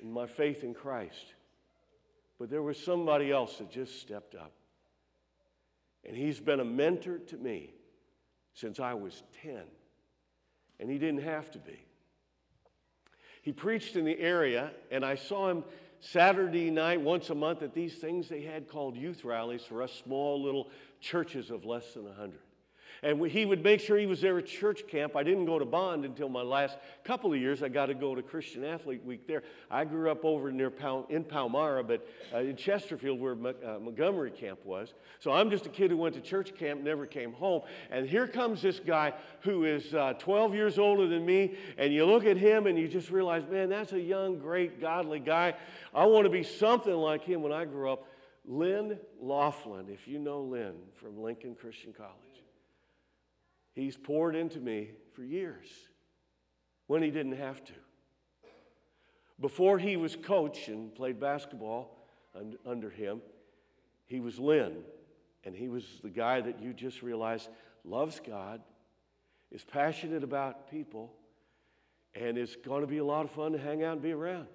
and 0.00 0.12
my 0.12 0.26
faith 0.26 0.64
in 0.64 0.74
Christ. 0.74 1.34
But 2.38 2.50
there 2.50 2.62
was 2.62 2.78
somebody 2.78 3.32
else 3.32 3.58
that 3.58 3.70
just 3.70 4.00
stepped 4.00 4.34
up. 4.34 4.52
And 6.04 6.16
he's 6.16 6.40
been 6.40 6.60
a 6.60 6.64
mentor 6.64 7.18
to 7.18 7.36
me 7.36 7.74
since 8.54 8.78
I 8.78 8.94
was 8.94 9.22
10. 9.42 9.62
And 10.80 10.90
he 10.90 10.98
didn't 10.98 11.22
have 11.22 11.50
to 11.52 11.58
be. 11.58 11.84
He 13.42 13.52
preached 13.52 13.96
in 13.96 14.04
the 14.04 14.18
area, 14.18 14.70
and 14.90 15.04
I 15.04 15.16
saw 15.16 15.48
him 15.50 15.64
Saturday 16.00 16.70
night, 16.70 17.00
once 17.00 17.30
a 17.30 17.34
month, 17.34 17.62
at 17.62 17.74
these 17.74 17.94
things 17.94 18.28
they 18.28 18.42
had 18.42 18.68
called 18.68 18.96
youth 18.96 19.24
rallies 19.24 19.62
for 19.62 19.82
us 19.82 19.92
small 19.92 20.42
little 20.42 20.68
churches 21.00 21.50
of 21.50 21.64
less 21.64 21.94
than 21.94 22.04
100. 22.04 22.38
And 23.02 23.24
he 23.26 23.44
would 23.44 23.62
make 23.62 23.80
sure 23.80 23.96
he 23.96 24.06
was 24.06 24.20
there 24.20 24.38
at 24.38 24.46
church 24.46 24.86
camp. 24.88 25.14
I 25.14 25.22
didn't 25.22 25.46
go 25.46 25.58
to 25.58 25.64
Bond 25.64 26.04
until 26.04 26.28
my 26.28 26.42
last 26.42 26.76
couple 27.04 27.32
of 27.32 27.38
years. 27.38 27.62
I 27.62 27.68
got 27.68 27.86
to 27.86 27.94
go 27.94 28.14
to 28.14 28.22
Christian 28.22 28.64
Athlete 28.64 29.04
Week 29.04 29.26
there. 29.26 29.42
I 29.70 29.84
grew 29.84 30.10
up 30.10 30.24
over 30.24 30.50
near 30.50 30.70
Pal- 30.70 31.06
in 31.08 31.24
Palmyra, 31.24 31.84
but 31.84 32.06
uh, 32.34 32.38
in 32.38 32.56
Chesterfield, 32.56 33.20
where 33.20 33.34
uh, 33.34 33.78
Montgomery 33.78 34.30
camp 34.30 34.64
was. 34.64 34.94
So 35.20 35.32
I'm 35.32 35.50
just 35.50 35.66
a 35.66 35.68
kid 35.68 35.90
who 35.90 35.96
went 35.96 36.14
to 36.16 36.20
church 36.20 36.54
camp, 36.56 36.82
never 36.82 37.06
came 37.06 37.32
home. 37.32 37.62
And 37.90 38.08
here 38.08 38.26
comes 38.26 38.62
this 38.62 38.80
guy 38.80 39.14
who 39.40 39.64
is 39.64 39.94
uh, 39.94 40.14
12 40.18 40.54
years 40.54 40.78
older 40.78 41.06
than 41.06 41.24
me. 41.24 41.56
And 41.76 41.92
you 41.92 42.04
look 42.04 42.24
at 42.24 42.36
him 42.36 42.66
and 42.66 42.78
you 42.78 42.88
just 42.88 43.10
realize, 43.10 43.44
man, 43.48 43.68
that's 43.68 43.92
a 43.92 44.00
young, 44.00 44.38
great, 44.38 44.80
godly 44.80 45.20
guy. 45.20 45.54
I 45.94 46.06
want 46.06 46.24
to 46.24 46.30
be 46.30 46.42
something 46.42 46.94
like 46.94 47.24
him 47.24 47.42
when 47.42 47.52
I 47.52 47.64
grow 47.64 47.92
up. 47.92 48.06
Lynn 48.44 48.98
Laughlin, 49.20 49.88
if 49.90 50.08
you 50.08 50.18
know 50.18 50.40
Lynn 50.40 50.74
from 50.94 51.22
Lincoln 51.22 51.54
Christian 51.54 51.92
College. 51.92 52.14
He's 53.72 53.96
poured 53.96 54.34
into 54.34 54.58
me 54.58 54.90
for 55.14 55.22
years 55.22 55.66
when 56.86 57.02
he 57.02 57.10
didn't 57.10 57.36
have 57.36 57.64
to. 57.64 57.72
Before 59.40 59.78
he 59.78 59.96
was 59.96 60.16
coach 60.16 60.68
and 60.68 60.94
played 60.94 61.20
basketball 61.20 61.96
under 62.66 62.90
him, 62.90 63.22
he 64.06 64.20
was 64.20 64.38
Lynn, 64.38 64.78
and 65.44 65.54
he 65.54 65.68
was 65.68 65.84
the 66.02 66.10
guy 66.10 66.40
that 66.40 66.60
you 66.60 66.72
just 66.72 67.02
realized 67.02 67.48
loves 67.84 68.20
God, 68.20 68.60
is 69.52 69.64
passionate 69.64 70.24
about 70.24 70.70
people, 70.70 71.12
and 72.14 72.36
it's 72.36 72.56
going 72.56 72.80
to 72.80 72.86
be 72.86 72.98
a 72.98 73.04
lot 73.04 73.24
of 73.24 73.30
fun 73.30 73.52
to 73.52 73.58
hang 73.58 73.84
out 73.84 73.92
and 73.94 74.02
be 74.02 74.12
around. 74.12 74.48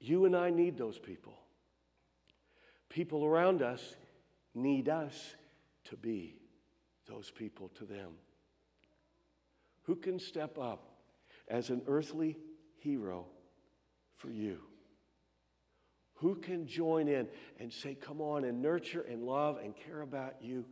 You 0.00 0.24
and 0.24 0.36
I 0.36 0.50
need 0.50 0.78
those 0.78 0.98
people. 0.98 1.34
People 2.88 3.24
around 3.24 3.62
us 3.62 3.96
need 4.54 4.88
us 4.88 5.34
to 5.84 5.96
be 5.96 6.36
those 7.06 7.30
people 7.30 7.68
to 7.76 7.84
them. 7.84 8.12
Who 9.82 9.96
can 9.96 10.18
step 10.18 10.58
up 10.58 10.88
as 11.48 11.70
an 11.70 11.82
earthly 11.86 12.36
hero 12.78 13.26
for 14.16 14.30
you? 14.30 14.58
Who 16.14 16.34
can 16.34 16.66
join 16.66 17.08
in 17.08 17.28
and 17.60 17.72
say, 17.72 17.94
Come 17.94 18.20
on, 18.20 18.44
and 18.44 18.62
nurture 18.62 19.02
and 19.08 19.22
love 19.22 19.58
and 19.62 19.74
care 19.76 20.00
about 20.00 20.36
you? 20.40 20.64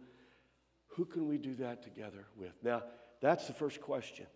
Who 0.89 1.05
can 1.05 1.29
we 1.29 1.39
do 1.39 1.55
that 1.57 1.83
together 1.83 2.27
with? 2.37 2.53
Now, 2.63 2.83
that's 3.21 3.47
the 3.47 3.53
first 3.53 3.81
question. 3.81 4.27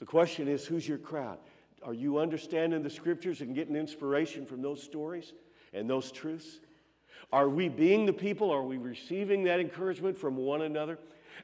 The 0.00 0.06
question 0.06 0.48
is, 0.48 0.66
Who's 0.66 0.86
your 0.86 0.98
crowd? 0.98 1.38
Are 1.82 1.94
you 1.94 2.18
understanding 2.18 2.82
the 2.82 2.90
scriptures 2.90 3.40
and 3.40 3.54
getting 3.54 3.76
inspiration 3.76 4.46
from 4.46 4.62
those 4.62 4.82
stories 4.82 5.32
and 5.72 5.88
those 5.88 6.12
truths? 6.12 6.60
Are 7.32 7.48
we 7.48 7.68
being 7.68 8.06
the 8.06 8.12
people? 8.12 8.50
Are 8.50 8.62
we 8.62 8.76
receiving 8.76 9.44
that 9.44 9.60
encouragement 9.60 10.16
from 10.16 10.36
one 10.36 10.62
another? 10.62 10.98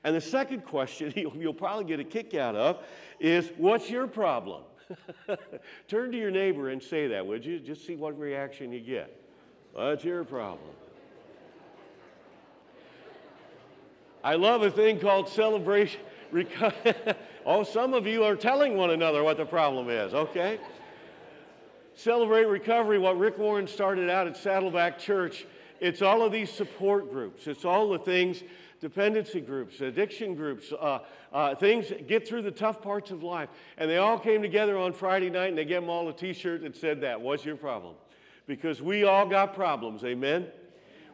And 0.05 0.15
the 0.15 0.21
second 0.21 0.65
question 0.65 1.13
you'll, 1.35 1.55
probably 1.55 1.85
get 1.85 2.01
a 2.01 2.05
kick 2.05 2.35
out 2.35 2.57
of 2.57 2.79
is 3.19 3.51
what's 3.57 3.91
your 3.91 4.07
problem? 4.07 4.63
Turn 5.89 6.11
to 6.13 6.19
your 6.19 6.31
neighbor 6.31 6.71
and 6.71 6.83
say 6.83 7.09
that, 7.09 7.27
would 7.27 7.45
you? 7.45 7.61
Just 7.61 7.87
see 7.87 7.97
what 7.97 8.19
reaction 8.19 8.73
you 8.73 8.81
get. 8.81 9.17
What's 9.73 10.05
your 10.05 10.25
problem? 10.25 10.71
I 14.23 14.35
love 14.35 14.63
a 14.63 14.71
thing 14.71 14.99
called 15.01 15.29
celebration. 15.29 16.01
oh, 17.47 17.63
some 17.65 17.95
of 17.95 18.07
you 18.07 18.25
are 18.25 18.37
telling 18.37 18.77
one 18.77 18.91
another 18.91 19.23
what 19.23 19.37
the 19.37 19.47
problem 19.47 19.89
is, 19.89 20.15
okay? 20.15 20.61
Celebrate 21.95 22.45
Recovery, 22.45 22.99
what 22.99 23.19
Rick 23.19 23.39
Warren 23.39 23.67
started 23.67 24.09
out 24.09 24.27
at 24.27 24.37
Saddleback 24.37 24.99
Church, 24.99 25.47
it's 25.81 26.03
all 26.03 26.23
of 26.23 26.31
these 26.31 26.51
support 26.51 27.11
groups. 27.11 27.47
It's 27.47 27.65
all 27.65 27.89
the 27.89 27.99
things, 27.99 28.43
dependency 28.81 29.41
groups, 29.41 29.81
addiction 29.81 30.35
groups, 30.35 30.73
uh, 30.73 31.01
uh, 31.33 31.55
things 31.55 31.93
get 32.09 32.27
through 32.27 32.43
the 32.43 32.51
tough 32.51 32.81
parts 32.81 33.11
of 33.11 33.23
life. 33.23 33.49
And 33.77 33.91
they 33.91 33.99
all 33.99 34.19
came 34.19 34.43
together 34.43 34.77
on 34.77 34.93
Friday 34.93 35.31
night 35.31 35.49
and 35.49 35.59
they 35.59 35.65
gave 35.65 35.83
them 35.83 35.91
all 35.91 36.09
a 36.09 36.13
t 36.13 36.33
shirt 36.33 36.63
that 36.63 36.77
said 36.77 37.03
that. 37.03 37.21
What's 37.21 37.45
your 37.45 37.57
problem? 37.57 37.95
Because 38.47 38.83
we 38.83 39.05
all 39.05 39.27
got 39.27 39.55
problems, 39.55 40.03
amen? 40.05 40.47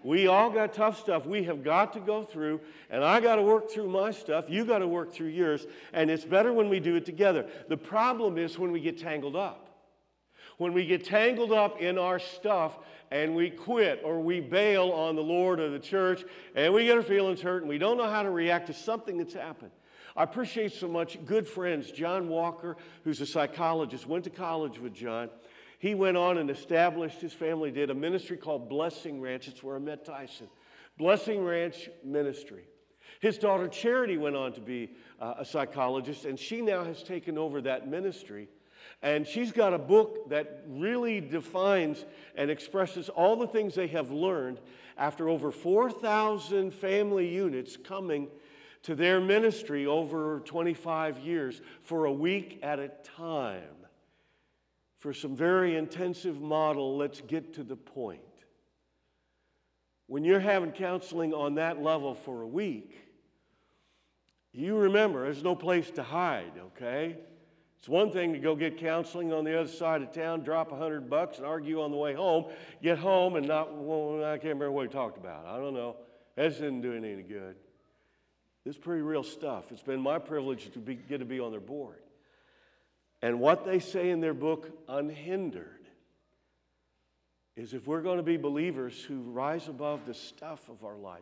We 0.02 0.28
all 0.28 0.50
got 0.50 0.72
tough 0.72 1.00
stuff 1.00 1.26
we 1.26 1.42
have 1.44 1.64
got 1.64 1.92
to 1.94 2.00
go 2.00 2.22
through, 2.22 2.60
and 2.90 3.02
I 3.02 3.18
got 3.18 3.36
to 3.36 3.42
work 3.42 3.68
through 3.68 3.88
my 3.88 4.12
stuff. 4.12 4.44
You 4.48 4.64
got 4.64 4.78
to 4.78 4.86
work 4.86 5.12
through 5.12 5.28
yours, 5.28 5.66
and 5.92 6.10
it's 6.10 6.24
better 6.24 6.52
when 6.52 6.68
we 6.68 6.78
do 6.78 6.94
it 6.94 7.04
together. 7.04 7.44
The 7.68 7.76
problem 7.76 8.38
is 8.38 8.56
when 8.56 8.70
we 8.70 8.78
get 8.78 9.00
tangled 9.00 9.34
up. 9.34 9.65
When 10.58 10.72
we 10.72 10.86
get 10.86 11.04
tangled 11.04 11.52
up 11.52 11.80
in 11.80 11.98
our 11.98 12.18
stuff 12.18 12.78
and 13.10 13.34
we 13.34 13.50
quit 13.50 14.00
or 14.04 14.20
we 14.20 14.40
bail 14.40 14.90
on 14.90 15.14
the 15.14 15.22
Lord 15.22 15.60
or 15.60 15.70
the 15.70 15.78
church 15.78 16.24
and 16.54 16.72
we 16.72 16.84
get 16.84 16.96
our 16.96 17.02
feelings 17.02 17.40
hurt 17.40 17.62
and 17.62 17.68
we 17.68 17.78
don't 17.78 17.98
know 17.98 18.08
how 18.08 18.22
to 18.22 18.30
react 18.30 18.68
to 18.68 18.72
something 18.72 19.18
that's 19.18 19.34
happened. 19.34 19.72
I 20.16 20.22
appreciate 20.22 20.72
so 20.72 20.88
much 20.88 21.22
good 21.26 21.46
friends. 21.46 21.90
John 21.90 22.28
Walker, 22.28 22.78
who's 23.04 23.20
a 23.20 23.26
psychologist, 23.26 24.06
went 24.06 24.24
to 24.24 24.30
college 24.30 24.78
with 24.78 24.94
John. 24.94 25.28
He 25.78 25.94
went 25.94 26.16
on 26.16 26.38
and 26.38 26.50
established, 26.50 27.20
his 27.20 27.34
family 27.34 27.70
did, 27.70 27.90
a 27.90 27.94
ministry 27.94 28.38
called 28.38 28.70
Blessing 28.70 29.20
Ranch. 29.20 29.46
It's 29.46 29.62
where 29.62 29.76
I 29.76 29.78
met 29.78 30.06
Tyson. 30.06 30.48
Blessing 30.96 31.44
Ranch 31.44 31.90
Ministry. 32.02 32.64
His 33.20 33.36
daughter 33.36 33.68
Charity 33.68 34.16
went 34.16 34.36
on 34.36 34.52
to 34.54 34.60
be 34.60 34.92
uh, 35.20 35.34
a 35.38 35.44
psychologist, 35.44 36.24
and 36.24 36.38
she 36.38 36.62
now 36.62 36.82
has 36.84 37.02
taken 37.02 37.36
over 37.36 37.60
that 37.62 37.88
ministry. 37.88 38.48
And 39.02 39.26
she's 39.26 39.52
got 39.52 39.74
a 39.74 39.78
book 39.78 40.30
that 40.30 40.64
really 40.66 41.20
defines 41.20 42.04
and 42.34 42.50
expresses 42.50 43.08
all 43.08 43.36
the 43.36 43.46
things 43.46 43.74
they 43.74 43.88
have 43.88 44.10
learned 44.10 44.60
after 44.96 45.28
over 45.28 45.50
4,000 45.50 46.72
family 46.72 47.28
units 47.28 47.76
coming 47.76 48.28
to 48.82 48.94
their 48.94 49.20
ministry 49.20 49.86
over 49.86 50.40
25 50.44 51.18
years 51.18 51.60
for 51.82 52.06
a 52.06 52.12
week 52.12 52.60
at 52.62 52.78
a 52.78 52.90
time. 53.16 53.62
For 54.98 55.12
some 55.12 55.36
very 55.36 55.76
intensive 55.76 56.40
model, 56.40 56.96
let's 56.96 57.20
get 57.20 57.54
to 57.54 57.64
the 57.64 57.76
point. 57.76 58.20
When 60.06 60.24
you're 60.24 60.40
having 60.40 60.72
counseling 60.72 61.34
on 61.34 61.56
that 61.56 61.82
level 61.82 62.14
for 62.14 62.42
a 62.42 62.46
week, 62.46 62.96
you 64.52 64.76
remember 64.76 65.24
there's 65.24 65.42
no 65.42 65.54
place 65.54 65.90
to 65.92 66.02
hide, 66.02 66.52
okay? 66.68 67.18
It's 67.78 67.88
one 67.88 68.10
thing 68.10 68.32
to 68.32 68.38
go 68.38 68.56
get 68.56 68.78
counseling 68.78 69.32
on 69.32 69.44
the 69.44 69.58
other 69.58 69.68
side 69.68 70.02
of 70.02 70.12
town, 70.12 70.42
drop 70.42 70.72
a 70.72 70.76
hundred 70.76 71.08
bucks, 71.08 71.38
and 71.38 71.46
argue 71.46 71.82
on 71.82 71.90
the 71.90 71.96
way 71.96 72.14
home, 72.14 72.46
get 72.82 72.98
home, 72.98 73.36
and 73.36 73.46
not, 73.46 73.76
well, 73.76 74.24
I 74.24 74.38
can't 74.38 74.54
remember 74.54 74.72
what 74.72 74.82
we 74.86 74.88
talked 74.88 75.18
about. 75.18 75.46
I 75.46 75.58
don't 75.58 75.74
know. 75.74 75.96
This 76.36 76.54
isn't 76.54 76.80
doing 76.80 77.04
any 77.04 77.22
good. 77.22 77.56
Is 78.64 78.76
pretty 78.76 79.02
real 79.02 79.22
stuff. 79.22 79.70
It's 79.70 79.82
been 79.82 80.00
my 80.00 80.18
privilege 80.18 80.72
to 80.72 80.80
be, 80.80 80.96
get 80.96 81.18
to 81.18 81.24
be 81.24 81.38
on 81.38 81.52
their 81.52 81.60
board. 81.60 82.00
And 83.22 83.38
what 83.38 83.64
they 83.64 83.78
say 83.78 84.10
in 84.10 84.20
their 84.20 84.34
book, 84.34 84.70
Unhindered, 84.88 85.86
is 87.56 87.72
if 87.72 87.86
we're 87.86 88.02
going 88.02 88.18
to 88.18 88.22
be 88.22 88.36
believers 88.36 89.00
who 89.00 89.20
rise 89.20 89.68
above 89.68 90.04
the 90.04 90.14
stuff 90.14 90.68
of 90.68 90.84
our 90.84 90.96
life, 90.96 91.20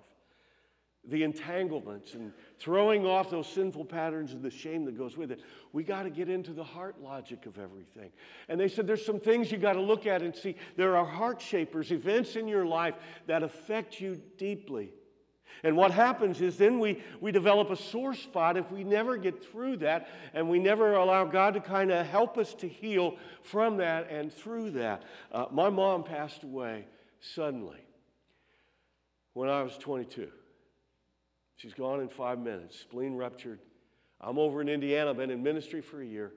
the 1.09 1.23
entanglements 1.23 2.15
and 2.15 2.33
throwing 2.59 3.07
off 3.07 3.31
those 3.31 3.47
sinful 3.47 3.85
patterns 3.85 4.33
and 4.33 4.43
the 4.43 4.51
shame 4.51 4.85
that 4.87 4.97
goes 4.97 5.17
with 5.17 5.31
it. 5.31 5.41
We 5.73 5.85
got 5.85 6.05
to 6.05 6.11
get 6.11 6.29
into 6.29 6.53
the 6.53 6.65
heart 6.65 7.01
logic 7.03 7.47
of 7.47 7.59
everything. 7.59 8.11
And 8.49 8.59
they 8.59 8.69
said 8.69 8.87
there's 8.87 9.05
some 9.05 9.21
things 9.21 9.53
you 9.53 9.59
got 9.59 9.75
to 9.75 9.83
look 9.83 10.07
at 10.07 10.23
and 10.23 10.35
see. 10.35 10.57
There 10.77 10.97
are 10.97 11.05
heart 11.05 11.41
shapers, 11.41 11.91
events 11.91 12.37
in 12.37 12.49
your 12.49 12.65
life 12.65 12.95
that 13.27 13.43
affect 13.43 14.01
you 14.01 14.21
deeply. 14.39 14.93
And 15.63 15.77
what 15.77 15.93
happens 15.93 16.41
is 16.41 16.57
then 16.59 16.79
we, 16.79 17.03
we 17.21 17.33
develop 17.33 17.71
a 17.71 17.77
sore 17.77 18.15
spot 18.15 18.57
if 18.57 18.71
we 18.71 18.83
never 18.83 19.17
get 19.17 19.45
through 19.45 19.79
that 19.79 20.09
and 20.33 20.49
we 20.49 20.59
never 20.59 20.95
allow 20.95 21.25
God 21.25 21.55
to 21.55 21.61
kind 21.61 21.91
of 21.91 22.07
help 22.07 22.39
us 22.39 22.55
to 22.55 22.69
heal 22.69 23.17
from 23.43 23.77
that 23.77 24.11
and 24.11 24.33
through 24.33 24.73
that. 24.73 25.05
Uh, 25.31 25.47
my 25.51 25.71
mom 25.71 26.03
passed 26.03 26.43
away 26.43 26.87
suddenly 27.21 27.81
when 29.33 29.49
I 29.49 29.63
was 29.63 29.77
22. 29.79 30.31
She's 31.57 31.75
gone 31.75 32.01
in 32.01 32.09
five 32.09 32.39
minutes, 32.39 32.79
spleen 32.79 33.15
ruptured. 33.15 33.61
I'm 34.21 34.39
over 34.39 34.61
in 34.61 34.69
Indiana, 34.69 35.11
I've 35.11 35.17
been 35.17 35.31
in 35.31 35.43
ministry 35.43 35.81
for 35.81 36.03
a 36.03 36.07
year, 36.07 36.33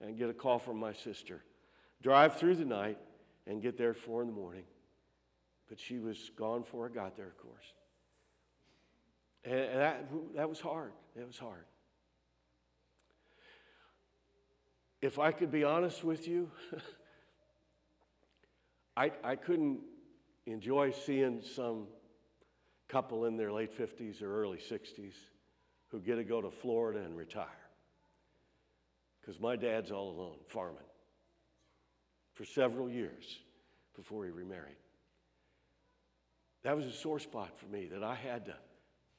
and 0.00 0.16
get 0.16 0.28
a 0.30 0.34
call 0.34 0.58
from 0.58 0.78
my 0.78 0.92
sister. 0.92 1.42
Drive 2.02 2.36
through 2.36 2.56
the 2.56 2.64
night 2.64 2.98
and 3.46 3.62
get 3.62 3.76
there 3.76 3.90
at 3.90 3.96
four 3.96 4.22
in 4.22 4.28
the 4.28 4.34
morning. 4.34 4.64
But 5.68 5.80
she 5.80 5.98
was 5.98 6.30
gone 6.36 6.62
before 6.62 6.86
I 6.86 6.94
got 6.94 7.16
there, 7.16 7.26
of 7.26 7.38
course. 7.38 7.72
And, 9.44 9.80
that, 9.80 10.08
that 10.36 10.48
was 10.48 10.60
hard. 10.60 10.92
It 11.16 11.26
was 11.26 11.38
hard. 11.38 11.64
If 15.00 15.18
I 15.18 15.32
could 15.32 15.50
be 15.50 15.64
honest 15.64 16.04
with 16.04 16.28
you, 16.28 16.50
I, 18.96 19.10
I 19.24 19.36
couldn't 19.36 19.80
enjoy 20.46 20.92
seeing 20.92 21.42
some 21.42 21.86
couple 22.92 23.24
in 23.24 23.38
their 23.38 23.50
late 23.50 23.76
50s 23.76 24.20
or 24.22 24.36
early 24.36 24.58
60s 24.58 25.14
who 25.88 25.98
get 25.98 26.16
to 26.16 26.24
go 26.24 26.42
to 26.42 26.50
Florida 26.50 27.00
and 27.00 27.16
retire. 27.16 27.46
Because 29.20 29.40
my 29.40 29.56
dad's 29.56 29.90
all 29.90 30.10
alone, 30.10 30.36
farming, 30.48 30.78
for 32.34 32.44
several 32.44 32.90
years 32.90 33.38
before 33.96 34.26
he 34.26 34.30
remarried. 34.30 34.76
That 36.64 36.76
was 36.76 36.84
a 36.84 36.92
sore 36.92 37.18
spot 37.18 37.50
for 37.58 37.66
me 37.66 37.86
that 37.92 38.04
I 38.04 38.14
had 38.14 38.44
to 38.46 38.54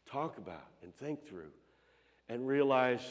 talk 0.06 0.38
about 0.38 0.68
and 0.84 0.96
think 0.96 1.28
through 1.28 1.52
and 2.30 2.48
realize 2.48 3.02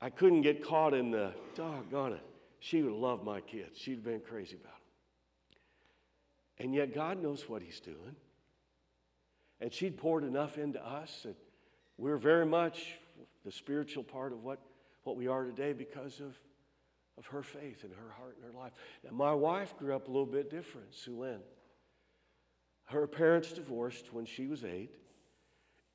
I 0.00 0.08
couldn't 0.08 0.42
get 0.42 0.64
caught 0.64 0.94
in 0.94 1.10
the 1.10 1.32
doggone 1.54 2.14
it. 2.14 2.24
She 2.58 2.82
would 2.82 2.94
love 2.94 3.22
my 3.22 3.40
kids. 3.40 3.78
She'd 3.78 3.96
have 3.96 4.04
been 4.04 4.20
crazy 4.20 4.56
about 4.56 4.72
them. 4.72 6.64
And 6.64 6.74
yet 6.74 6.94
God 6.94 7.22
knows 7.22 7.48
what 7.48 7.60
He's 7.62 7.80
doing. 7.80 8.16
And 9.62 9.72
she'd 9.72 9.96
poured 9.96 10.24
enough 10.24 10.58
into 10.58 10.84
us 10.84 11.20
that 11.22 11.36
we're 11.96 12.16
very 12.16 12.44
much 12.44 12.98
the 13.44 13.52
spiritual 13.52 14.02
part 14.02 14.32
of 14.32 14.42
what, 14.42 14.58
what 15.04 15.16
we 15.16 15.28
are 15.28 15.44
today 15.44 15.72
because 15.72 16.18
of, 16.18 16.36
of 17.16 17.26
her 17.26 17.44
faith 17.44 17.84
and 17.84 17.92
her 17.92 18.10
heart 18.18 18.36
and 18.42 18.52
her 18.52 18.58
life. 18.58 18.72
Now, 19.04 19.12
my 19.12 19.32
wife 19.32 19.78
grew 19.78 19.94
up 19.94 20.08
a 20.08 20.10
little 20.10 20.26
bit 20.26 20.50
different, 20.50 20.92
Sue 20.92 21.16
Lynn. 21.16 21.38
Her 22.86 23.06
parents 23.06 23.52
divorced 23.52 24.12
when 24.12 24.26
she 24.26 24.48
was 24.48 24.64
eight, 24.64 24.90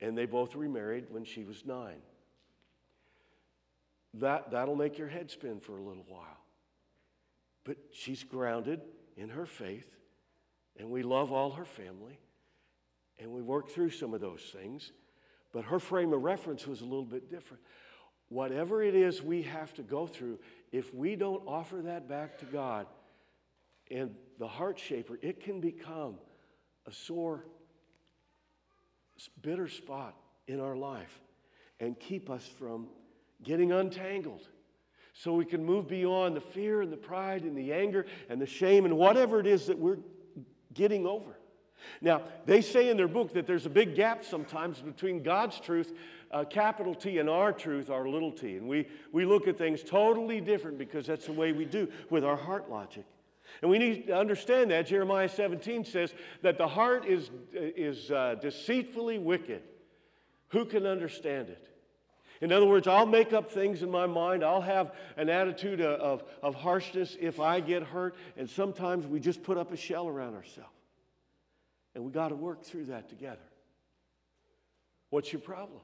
and 0.00 0.16
they 0.16 0.24
both 0.24 0.56
remarried 0.56 1.08
when 1.10 1.24
she 1.24 1.44
was 1.44 1.66
nine. 1.66 2.00
That, 4.14 4.50
that'll 4.50 4.76
make 4.76 4.96
your 4.96 5.08
head 5.08 5.30
spin 5.30 5.60
for 5.60 5.76
a 5.76 5.82
little 5.82 6.06
while. 6.08 6.40
But 7.64 7.76
she's 7.92 8.24
grounded 8.24 8.80
in 9.18 9.28
her 9.28 9.44
faith, 9.44 9.98
and 10.78 10.90
we 10.90 11.02
love 11.02 11.32
all 11.32 11.50
her 11.50 11.66
family. 11.66 12.18
And 13.18 13.30
we 13.32 13.42
worked 13.42 13.70
through 13.70 13.90
some 13.90 14.14
of 14.14 14.20
those 14.20 14.42
things, 14.52 14.92
but 15.52 15.64
her 15.64 15.78
frame 15.78 16.12
of 16.12 16.22
reference 16.22 16.66
was 16.66 16.80
a 16.80 16.84
little 16.84 17.04
bit 17.04 17.30
different. 17.30 17.62
Whatever 18.28 18.82
it 18.82 18.94
is 18.94 19.22
we 19.22 19.42
have 19.42 19.72
to 19.74 19.82
go 19.82 20.06
through, 20.06 20.38
if 20.70 20.94
we 20.94 21.16
don't 21.16 21.42
offer 21.46 21.82
that 21.82 22.08
back 22.08 22.38
to 22.38 22.44
God 22.44 22.86
and 23.90 24.14
the 24.38 24.46
heart 24.46 24.78
shaper, 24.78 25.18
it 25.22 25.40
can 25.40 25.60
become 25.60 26.16
a 26.86 26.92
sore, 26.92 27.44
bitter 29.42 29.68
spot 29.68 30.14
in 30.46 30.60
our 30.60 30.76
life 30.76 31.20
and 31.80 31.98
keep 31.98 32.28
us 32.30 32.46
from 32.58 32.88
getting 33.42 33.72
untangled 33.72 34.46
so 35.12 35.32
we 35.32 35.44
can 35.44 35.64
move 35.64 35.88
beyond 35.88 36.36
the 36.36 36.40
fear 36.40 36.82
and 36.82 36.92
the 36.92 36.96
pride 36.96 37.42
and 37.42 37.56
the 37.56 37.72
anger 37.72 38.06
and 38.28 38.40
the 38.40 38.46
shame 38.46 38.84
and 38.84 38.96
whatever 38.96 39.40
it 39.40 39.46
is 39.46 39.66
that 39.66 39.78
we're 39.78 39.98
getting 40.74 41.06
over. 41.06 41.37
Now, 42.00 42.22
they 42.46 42.60
say 42.60 42.90
in 42.90 42.96
their 42.96 43.08
book 43.08 43.32
that 43.34 43.46
there's 43.46 43.66
a 43.66 43.70
big 43.70 43.94
gap 43.94 44.24
sometimes 44.24 44.80
between 44.80 45.22
God's 45.22 45.58
truth, 45.60 45.92
uh, 46.30 46.44
capital 46.44 46.94
T, 46.94 47.18
and 47.18 47.28
our 47.28 47.52
truth, 47.52 47.90
our 47.90 48.08
little 48.08 48.32
t. 48.32 48.56
And 48.56 48.68
we, 48.68 48.86
we 49.12 49.24
look 49.24 49.48
at 49.48 49.58
things 49.58 49.82
totally 49.82 50.40
different 50.40 50.78
because 50.78 51.06
that's 51.06 51.26
the 51.26 51.32
way 51.32 51.52
we 51.52 51.64
do 51.64 51.88
with 52.10 52.24
our 52.24 52.36
heart 52.36 52.70
logic. 52.70 53.04
And 53.62 53.70
we 53.70 53.78
need 53.78 54.06
to 54.08 54.16
understand 54.16 54.70
that. 54.70 54.86
Jeremiah 54.86 55.28
17 55.28 55.84
says 55.84 56.12
that 56.42 56.58
the 56.58 56.68
heart 56.68 57.06
is, 57.06 57.30
is 57.52 58.10
uh, 58.10 58.36
deceitfully 58.40 59.18
wicked. 59.18 59.62
Who 60.48 60.64
can 60.64 60.86
understand 60.86 61.48
it? 61.48 61.68
In 62.40 62.52
other 62.52 62.66
words, 62.66 62.86
I'll 62.86 63.06
make 63.06 63.32
up 63.32 63.50
things 63.50 63.82
in 63.82 63.90
my 63.90 64.06
mind. 64.06 64.44
I'll 64.44 64.60
have 64.60 64.94
an 65.16 65.28
attitude 65.28 65.80
of, 65.80 66.00
of, 66.00 66.24
of 66.42 66.54
harshness 66.54 67.16
if 67.20 67.40
I 67.40 67.58
get 67.60 67.82
hurt. 67.82 68.14
And 68.36 68.48
sometimes 68.48 69.06
we 69.06 69.18
just 69.18 69.42
put 69.42 69.58
up 69.58 69.72
a 69.72 69.76
shell 69.76 70.06
around 70.06 70.34
ourselves. 70.34 70.77
And 71.98 72.06
we 72.06 72.12
got 72.12 72.28
to 72.28 72.36
work 72.36 72.62
through 72.62 72.84
that 72.84 73.08
together. 73.08 73.42
What's 75.10 75.32
your 75.32 75.42
problem? 75.42 75.80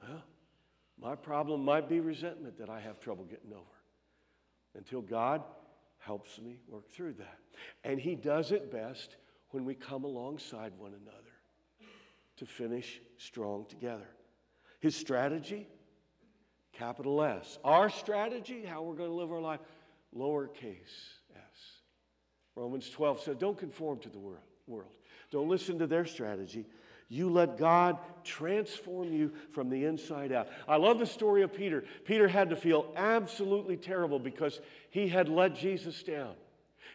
Well, 0.00 0.22
my 1.02 1.16
problem 1.16 1.64
might 1.64 1.88
be 1.88 1.98
resentment 1.98 2.58
that 2.58 2.70
I 2.70 2.78
have 2.78 3.00
trouble 3.00 3.24
getting 3.24 3.52
over 3.52 3.64
until 4.76 5.00
God 5.00 5.42
helps 5.98 6.40
me 6.40 6.60
work 6.68 6.88
through 6.92 7.14
that. 7.14 7.38
And 7.82 7.98
He 7.98 8.14
does 8.14 8.52
it 8.52 8.70
best 8.70 9.16
when 9.48 9.64
we 9.64 9.74
come 9.74 10.04
alongside 10.04 10.74
one 10.78 10.92
another 10.92 11.88
to 12.36 12.46
finish 12.46 13.00
strong 13.18 13.66
together. 13.68 14.06
His 14.78 14.94
strategy, 14.94 15.66
capital 16.72 17.20
S. 17.20 17.58
Our 17.64 17.90
strategy, 17.90 18.64
how 18.64 18.82
we're 18.82 18.94
going 18.94 19.10
to 19.10 19.16
live 19.16 19.32
our 19.32 19.40
life, 19.40 19.60
lowercase 20.16 21.16
s. 21.34 21.80
Romans 22.54 22.88
12 22.90 23.22
says, 23.22 23.36
Don't 23.40 23.58
conform 23.58 23.98
to 23.98 24.08
the 24.08 24.20
world. 24.20 24.44
Don't 25.30 25.48
listen 25.48 25.78
to 25.78 25.86
their 25.86 26.04
strategy. 26.04 26.66
You 27.08 27.28
let 27.28 27.58
God 27.58 27.98
transform 28.22 29.12
you 29.12 29.32
from 29.52 29.68
the 29.68 29.84
inside 29.84 30.30
out. 30.32 30.48
I 30.68 30.76
love 30.76 30.98
the 30.98 31.06
story 31.06 31.42
of 31.42 31.52
Peter. 31.52 31.84
Peter 32.04 32.28
had 32.28 32.50
to 32.50 32.56
feel 32.56 32.92
absolutely 32.96 33.76
terrible 33.76 34.20
because 34.20 34.60
he 34.90 35.08
had 35.08 35.28
let 35.28 35.56
Jesus 35.56 36.02
down. 36.02 36.34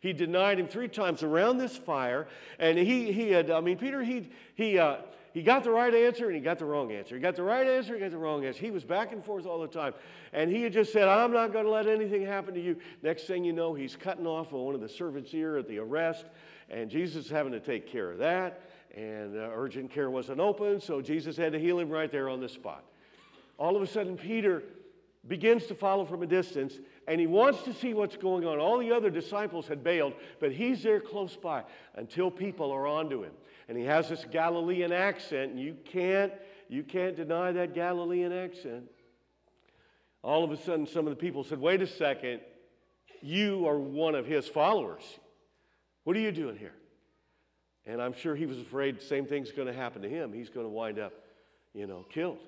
He 0.01 0.13
denied 0.13 0.59
him 0.59 0.67
three 0.67 0.87
times 0.87 1.23
around 1.23 1.57
this 1.57 1.75
fire, 1.75 2.27
and 2.59 2.77
he, 2.77 3.11
he 3.11 3.31
had, 3.31 3.49
I 3.49 3.59
mean, 3.59 3.77
Peter, 3.77 4.03
he, 4.03 4.29
he, 4.55 4.77
uh, 4.77 4.97
he 5.33 5.41
got 5.41 5.65
the 5.65 5.71
right 5.71 5.93
answer 5.93 6.27
and 6.27 6.35
he 6.35 6.41
got 6.41 6.59
the 6.59 6.65
wrong 6.65 6.93
answer. 6.93 7.15
He 7.15 7.21
got 7.21 7.35
the 7.35 7.43
right 7.43 7.67
answer, 7.67 7.93
he 7.93 7.99
got 7.99 8.11
the 8.11 8.17
wrong 8.17 8.45
answer. 8.45 8.61
He 8.61 8.71
was 8.71 8.85
back 8.85 9.11
and 9.11 9.21
forth 9.21 9.45
all 9.45 9.59
the 9.59 9.67
time. 9.67 9.93
And 10.31 10.49
he 10.49 10.61
had 10.61 10.71
just 10.71 10.93
said, 10.93 11.09
I'm 11.09 11.33
not 11.33 11.51
going 11.51 11.65
to 11.65 11.71
let 11.71 11.87
anything 11.87 12.25
happen 12.25 12.53
to 12.53 12.61
you. 12.61 12.77
Next 13.03 13.23
thing 13.23 13.43
you 13.43 13.51
know, 13.51 13.73
he's 13.73 13.97
cutting 13.97 14.25
off 14.25 14.53
one 14.53 14.75
of 14.75 14.79
the 14.79 14.87
servants' 14.87 15.33
ear 15.33 15.57
at 15.57 15.67
the 15.67 15.79
arrest, 15.79 16.23
and 16.69 16.89
Jesus 16.89 17.25
is 17.25 17.31
having 17.31 17.51
to 17.51 17.59
take 17.59 17.87
care 17.87 18.11
of 18.11 18.17
that 18.19 18.61
and 18.95 19.35
uh, 19.35 19.49
urgent 19.53 19.91
care 19.91 20.09
wasn't 20.09 20.39
open, 20.39 20.79
so 20.79 21.01
Jesus 21.01 21.35
had 21.35 21.51
to 21.51 21.59
heal 21.59 21.79
him 21.79 21.89
right 21.89 22.11
there 22.11 22.29
on 22.29 22.39
the 22.39 22.47
spot. 22.47 22.83
All 23.57 23.75
of 23.75 23.81
a 23.81 23.87
sudden, 23.87 24.17
Peter 24.17 24.63
begins 25.27 25.65
to 25.65 25.75
follow 25.75 26.05
from 26.05 26.23
a 26.23 26.27
distance, 26.27 26.79
and 27.07 27.19
he 27.19 27.27
wants 27.27 27.63
to 27.63 27.73
see 27.73 27.93
what's 27.93 28.15
going 28.15 28.45
on. 28.45 28.59
All 28.59 28.77
the 28.77 28.91
other 28.91 29.09
disciples 29.09 29.67
had 29.67 29.83
bailed, 29.83 30.13
but 30.39 30.51
he's 30.51 30.81
there 30.81 31.01
close 31.01 31.35
by 31.35 31.63
until 31.95 32.31
people 32.31 32.71
are 32.71 32.87
onto 32.87 33.23
him. 33.23 33.31
And 33.67 33.77
he 33.77 33.83
has 33.83 34.09
this 34.09 34.25
Galilean 34.31 34.91
accent, 34.91 35.51
and 35.51 35.59
you 35.59 35.75
can't, 35.83 36.31
you 36.69 36.83
can't 36.83 37.15
deny 37.15 37.51
that 37.51 37.73
Galilean 37.73 38.31
accent. 38.31 38.85
All 40.23 40.43
of 40.43 40.51
a 40.51 40.57
sudden, 40.57 40.87
some 40.87 41.05
of 41.05 41.11
the 41.11 41.19
people 41.19 41.43
said, 41.43 41.59
Wait 41.59 41.81
a 41.81 41.87
second, 41.87 42.41
you 43.21 43.67
are 43.67 43.77
one 43.77 44.15
of 44.15 44.25
his 44.25 44.47
followers. 44.47 45.03
What 46.05 46.15
are 46.15 46.21
you 46.21 46.31
doing 46.31 46.55
here? 46.55 46.73
And 47.85 48.01
I'm 48.01 48.13
sure 48.13 48.35
he 48.35 48.45
was 48.45 48.57
afraid 48.57 48.97
the 48.97 49.03
same 49.03 49.25
thing's 49.25 49.51
going 49.51 49.67
to 49.67 49.73
happen 49.73 50.01
to 50.01 50.09
him. 50.09 50.31
He's 50.31 50.49
going 50.49 50.65
to 50.65 50.69
wind 50.69 50.97
up, 50.97 51.11
you 51.73 51.85
know, 51.85 52.05
killed. 52.09 52.39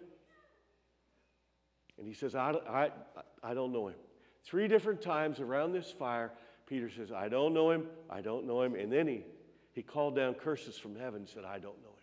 And 1.97 2.07
he 2.07 2.13
says, 2.13 2.33
I, 2.33 2.53
I, 2.69 2.89
I 3.43 3.53
don't 3.53 3.73
know 3.73 3.89
him. 3.89 3.95
Three 4.45 4.69
different 4.69 5.01
times 5.01 5.41
around 5.41 5.73
this 5.73 5.91
fire, 5.91 6.31
Peter 6.65 6.89
says, 6.89 7.11
I 7.11 7.27
don't 7.27 7.53
know 7.53 7.69
him, 7.71 7.87
I 8.09 8.21
don't 8.21 8.47
know 8.47 8.61
him. 8.61 8.75
And 8.75 8.91
then 8.91 9.07
he, 9.07 9.25
he 9.73 9.81
called 9.81 10.15
down 10.15 10.35
curses 10.35 10.77
from 10.77 10.95
heaven 10.95 11.21
and 11.21 11.29
said, 11.29 11.43
I 11.43 11.59
don't 11.59 11.81
know 11.81 11.89
him. 11.89 11.95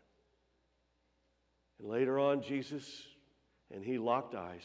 And 1.80 1.88
later 1.88 2.18
on, 2.18 2.42
Jesus 2.42 3.04
and 3.72 3.84
he 3.84 3.98
locked 3.98 4.34
eyes. 4.34 4.62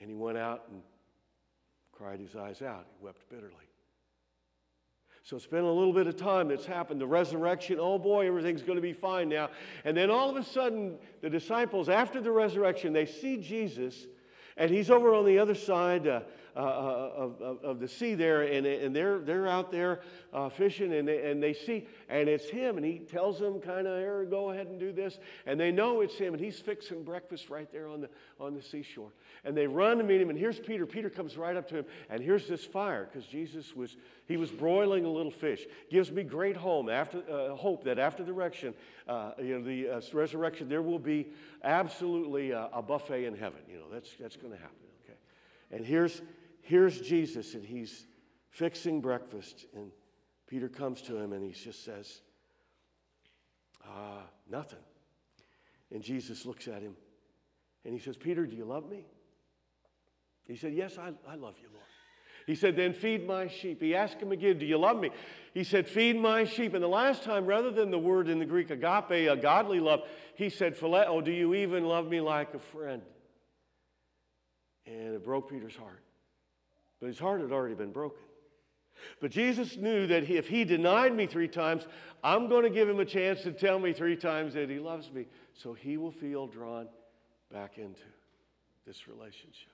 And 0.00 0.08
he 0.08 0.14
went 0.14 0.38
out 0.38 0.64
and 0.70 0.80
cried 1.92 2.20
his 2.20 2.36
eyes 2.36 2.62
out. 2.62 2.86
He 2.98 3.04
wept 3.04 3.28
bitterly. 3.28 3.67
So 5.28 5.36
it's 5.36 5.44
been 5.44 5.64
a 5.64 5.70
little 5.70 5.92
bit 5.92 6.06
of 6.06 6.16
time 6.16 6.48
that's 6.48 6.64
happened. 6.64 7.02
The 7.02 7.06
resurrection, 7.06 7.76
oh 7.78 7.98
boy, 7.98 8.26
everything's 8.26 8.62
going 8.62 8.76
to 8.76 8.82
be 8.82 8.94
fine 8.94 9.28
now. 9.28 9.50
And 9.84 9.94
then 9.94 10.10
all 10.10 10.30
of 10.30 10.36
a 10.36 10.42
sudden, 10.42 10.96
the 11.20 11.28
disciples, 11.28 11.90
after 11.90 12.22
the 12.22 12.30
resurrection, 12.30 12.94
they 12.94 13.04
see 13.04 13.36
Jesus, 13.36 14.06
and 14.56 14.70
he's 14.70 14.90
over 14.90 15.14
on 15.14 15.26
the 15.26 15.38
other 15.38 15.54
side. 15.54 16.08
Uh, 16.08 16.20
uh, 16.58 16.60
uh, 16.60 17.10
of, 17.14 17.40
of, 17.40 17.64
of, 17.64 17.78
the 17.78 17.86
sea 17.86 18.14
there, 18.14 18.42
and, 18.42 18.66
and 18.66 18.94
they're, 18.94 19.20
they're 19.20 19.46
out 19.46 19.70
there 19.70 20.00
uh, 20.32 20.48
fishing, 20.48 20.92
and 20.92 21.06
they, 21.06 21.30
and 21.30 21.40
they 21.40 21.52
see, 21.52 21.86
and 22.08 22.28
it's 22.28 22.50
him, 22.50 22.76
and 22.76 22.84
he 22.84 22.98
tells 22.98 23.38
them, 23.38 23.60
kind 23.60 23.86
of, 23.86 23.96
here, 23.96 24.24
go 24.24 24.50
ahead 24.50 24.66
and 24.66 24.80
do 24.80 24.90
this, 24.90 25.20
and 25.46 25.60
they 25.60 25.70
know 25.70 26.00
it's 26.00 26.18
him, 26.18 26.34
and 26.34 26.42
he's 26.42 26.58
fixing 26.58 27.04
breakfast 27.04 27.48
right 27.48 27.70
there 27.70 27.86
on 27.86 28.00
the, 28.00 28.10
on 28.40 28.54
the 28.54 28.60
seashore. 28.60 29.12
And 29.44 29.56
they 29.56 29.68
run 29.68 29.98
to 29.98 30.04
meet 30.04 30.20
him, 30.20 30.30
and 30.30 30.38
here's 30.38 30.58
Peter. 30.58 30.84
Peter 30.84 31.08
comes 31.08 31.36
right 31.36 31.56
up 31.56 31.68
to 31.68 31.76
him, 31.76 31.84
and 32.10 32.20
here's 32.20 32.48
this 32.48 32.64
fire, 32.64 33.08
because 33.10 33.28
Jesus 33.28 33.76
was, 33.76 33.96
he 34.26 34.36
was 34.36 34.50
broiling 34.50 35.04
a 35.04 35.10
little 35.10 35.30
fish. 35.30 35.64
Gives 35.90 36.10
me 36.10 36.24
great 36.24 36.56
home 36.56 36.88
after, 36.88 37.22
uh, 37.30 37.54
hope 37.54 37.84
that 37.84 38.00
after 38.00 38.24
the 38.24 38.32
resurrection, 38.32 38.74
uh, 39.06 39.30
you 39.40 39.58
know, 39.58 39.64
the 39.64 39.88
uh, 39.88 40.00
resurrection, 40.12 40.68
there 40.68 40.82
will 40.82 40.98
be 40.98 41.28
absolutely 41.62 42.50
a, 42.50 42.68
a 42.72 42.82
buffet 42.82 43.26
in 43.26 43.36
heaven. 43.36 43.60
You 43.70 43.76
know, 43.78 43.86
that's, 43.92 44.10
that's 44.18 44.36
going 44.36 44.52
to 44.52 44.58
happen, 44.58 44.76
okay? 45.04 45.18
And 45.70 45.86
here's, 45.86 46.20
here's 46.68 47.00
Jesus, 47.00 47.54
and 47.54 47.64
he's 47.64 48.06
fixing 48.50 49.00
breakfast. 49.00 49.64
And 49.74 49.90
Peter 50.46 50.68
comes 50.68 51.00
to 51.02 51.16
him, 51.16 51.32
and 51.32 51.42
he 51.42 51.52
just 51.52 51.82
says, 51.82 52.20
Ah, 53.86 54.22
nothing. 54.48 54.78
And 55.90 56.02
Jesus 56.02 56.44
looks 56.44 56.68
at 56.68 56.82
him, 56.82 56.94
and 57.84 57.94
he 57.94 58.00
says, 58.00 58.16
Peter, 58.16 58.44
do 58.44 58.54
you 58.54 58.66
love 58.66 58.88
me? 58.88 59.06
He 60.44 60.56
said, 60.56 60.74
Yes, 60.74 60.98
I, 60.98 61.12
I 61.26 61.36
love 61.36 61.56
you, 61.60 61.68
Lord. 61.72 61.84
He 62.46 62.54
said, 62.54 62.76
Then 62.76 62.92
feed 62.92 63.26
my 63.26 63.46
sheep. 63.46 63.80
He 63.80 63.94
asked 63.94 64.20
him 64.20 64.32
again, 64.32 64.58
Do 64.58 64.66
you 64.66 64.78
love 64.78 64.98
me? 64.98 65.10
He 65.54 65.64
said, 65.64 65.88
Feed 65.88 66.20
my 66.20 66.44
sheep. 66.44 66.74
And 66.74 66.82
the 66.82 66.88
last 66.88 67.22
time, 67.22 67.46
rather 67.46 67.70
than 67.70 67.90
the 67.90 67.98
word 67.98 68.28
in 68.28 68.38
the 68.38 68.44
Greek 68.44 68.70
agape, 68.70 69.10
a 69.10 69.36
godly 69.36 69.80
love, 69.80 70.00
he 70.34 70.50
said, 70.50 70.76
Phileo, 70.76 71.24
do 71.24 71.30
you 71.30 71.54
even 71.54 71.84
love 71.84 72.08
me 72.08 72.20
like 72.20 72.52
a 72.52 72.58
friend? 72.58 73.02
And 74.86 75.14
it 75.14 75.24
broke 75.24 75.50
Peter's 75.50 75.76
heart. 75.76 76.02
But 77.00 77.06
his 77.06 77.18
heart 77.18 77.40
had 77.40 77.52
already 77.52 77.74
been 77.74 77.92
broken. 77.92 78.22
But 79.20 79.30
Jesus 79.30 79.76
knew 79.76 80.06
that 80.08 80.28
if 80.28 80.48
he 80.48 80.64
denied 80.64 81.14
me 81.14 81.26
three 81.26 81.46
times, 81.46 81.86
I'm 82.24 82.48
going 82.48 82.64
to 82.64 82.70
give 82.70 82.88
him 82.88 82.98
a 82.98 83.04
chance 83.04 83.42
to 83.42 83.52
tell 83.52 83.78
me 83.78 83.92
three 83.92 84.16
times 84.16 84.54
that 84.54 84.68
he 84.68 84.80
loves 84.80 85.12
me. 85.12 85.26
So 85.54 85.72
he 85.72 85.96
will 85.96 86.10
feel 86.10 86.46
drawn 86.46 86.88
back 87.52 87.78
into 87.78 88.02
this 88.86 89.06
relationship. 89.06 89.72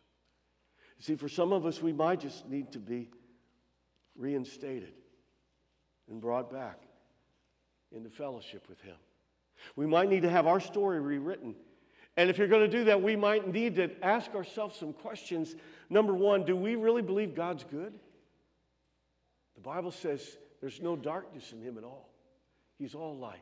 See, 0.99 1.17
for 1.17 1.29
some 1.29 1.53
of 1.53 1.67
us, 1.67 1.81
we 1.83 1.93
might 1.93 2.21
just 2.21 2.49
need 2.49 2.73
to 2.73 2.79
be 2.79 3.11
reinstated 4.17 4.93
and 6.11 6.21
brought 6.21 6.53
back 6.53 6.83
into 7.93 8.11
fellowship 8.11 8.69
with 8.69 8.81
him. 8.83 8.97
We 9.77 9.87
might 9.87 10.11
need 10.11 10.23
to 10.23 10.31
have 10.31 10.47
our 10.47 10.61
story 10.61 11.01
rewritten 11.01 11.55
and 12.17 12.31
if 12.31 12.39
you're 12.39 12.49
going 12.49 12.69
to 12.69 12.77
do 12.77 12.85
that, 12.85 13.03
we 13.03 13.17
might 13.17 13.53
need 13.53 13.75
to 13.77 13.91
ask 14.03 14.35
ourselves 14.35 14.79
some 14.79 14.93
questions. 14.93 15.57
Number 15.91 16.15
one, 16.15 16.45
do 16.45 16.57
we 16.57 16.77
really 16.77 17.03
believe 17.03 17.35
God's 17.35 17.65
good? 17.65 17.93
The 19.55 19.61
Bible 19.61 19.91
says 19.91 20.37
there's 20.61 20.81
no 20.81 20.97
darkness 20.97 21.53
in 21.53 21.61
him 21.61 21.79
at 21.79 21.85
all, 21.85 22.09
he's 22.79 22.95
all 22.95 23.17
light. 23.17 23.41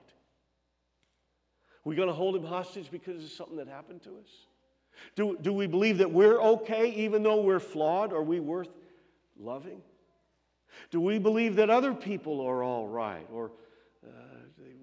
We 1.85 1.97
going 1.97 2.09
to 2.09 2.15
hold 2.15 2.37
him 2.37 2.45
hostage 2.45 2.91
because 2.91 3.25
of 3.25 3.31
something 3.31 3.57
that 3.57 3.67
happened 3.67 4.03
to 4.03 4.11
us? 4.11 4.47
Do, 5.17 5.37
do 5.41 5.53
we 5.53 5.67
believe 5.67 5.99
that 5.99 6.13
we're 6.13 6.41
okay 6.41 6.91
even 6.93 7.23
though 7.23 7.41
we're 7.41 7.59
flawed? 7.59 8.13
Are 8.13 8.23
we 8.23 8.39
worth 8.39 8.69
loving? 9.39 9.81
Do 10.91 11.01
we 11.01 11.19
believe 11.19 11.57
that 11.57 11.71
other 11.71 11.93
people 11.93 12.41
are 12.41 12.63
all 12.63 12.87
right? 12.87 13.27
Or 13.33 13.51
uh, 14.07 14.11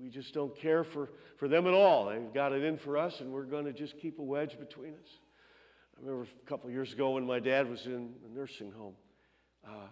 we 0.02 0.10
just 0.10 0.34
don't 0.34 0.56
care 0.56 0.84
for, 0.84 1.10
for 1.38 1.48
them 1.48 1.68
at 1.68 1.74
all. 1.74 2.10
They've 2.10 2.34
got 2.34 2.52
it 2.52 2.64
in 2.64 2.78
for 2.78 2.98
us, 2.98 3.22
and 3.22 3.32
we're 3.32 3.44
going 3.44 3.66
to 3.66 3.74
just 3.74 3.98
keep 3.98 4.20
a 4.20 4.24
wedge 4.24 4.60
between 4.60 4.94
us. 4.94 5.20
I 6.00 6.08
remember 6.08 6.30
a 6.32 6.50
couple 6.50 6.70
years 6.72 6.94
ago 6.94 7.12
when 7.12 7.26
my 7.26 7.40
dad 7.40 7.70
was 7.70 7.86
in 7.86 8.14
a 8.26 8.38
nursing 8.38 8.72
home. 8.72 8.94
Uh, 9.68 9.88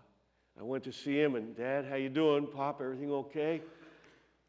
I 0.58 0.64
went 0.64 0.86
to 0.86 0.94
see 0.94 1.20
him, 1.20 1.36
and 1.36 1.56
Dad, 1.56 1.86
how 1.86 1.96
you 1.96 2.08
doing? 2.08 2.48
Pop, 2.48 2.80
everything 2.82 3.12
okay? 3.12 3.62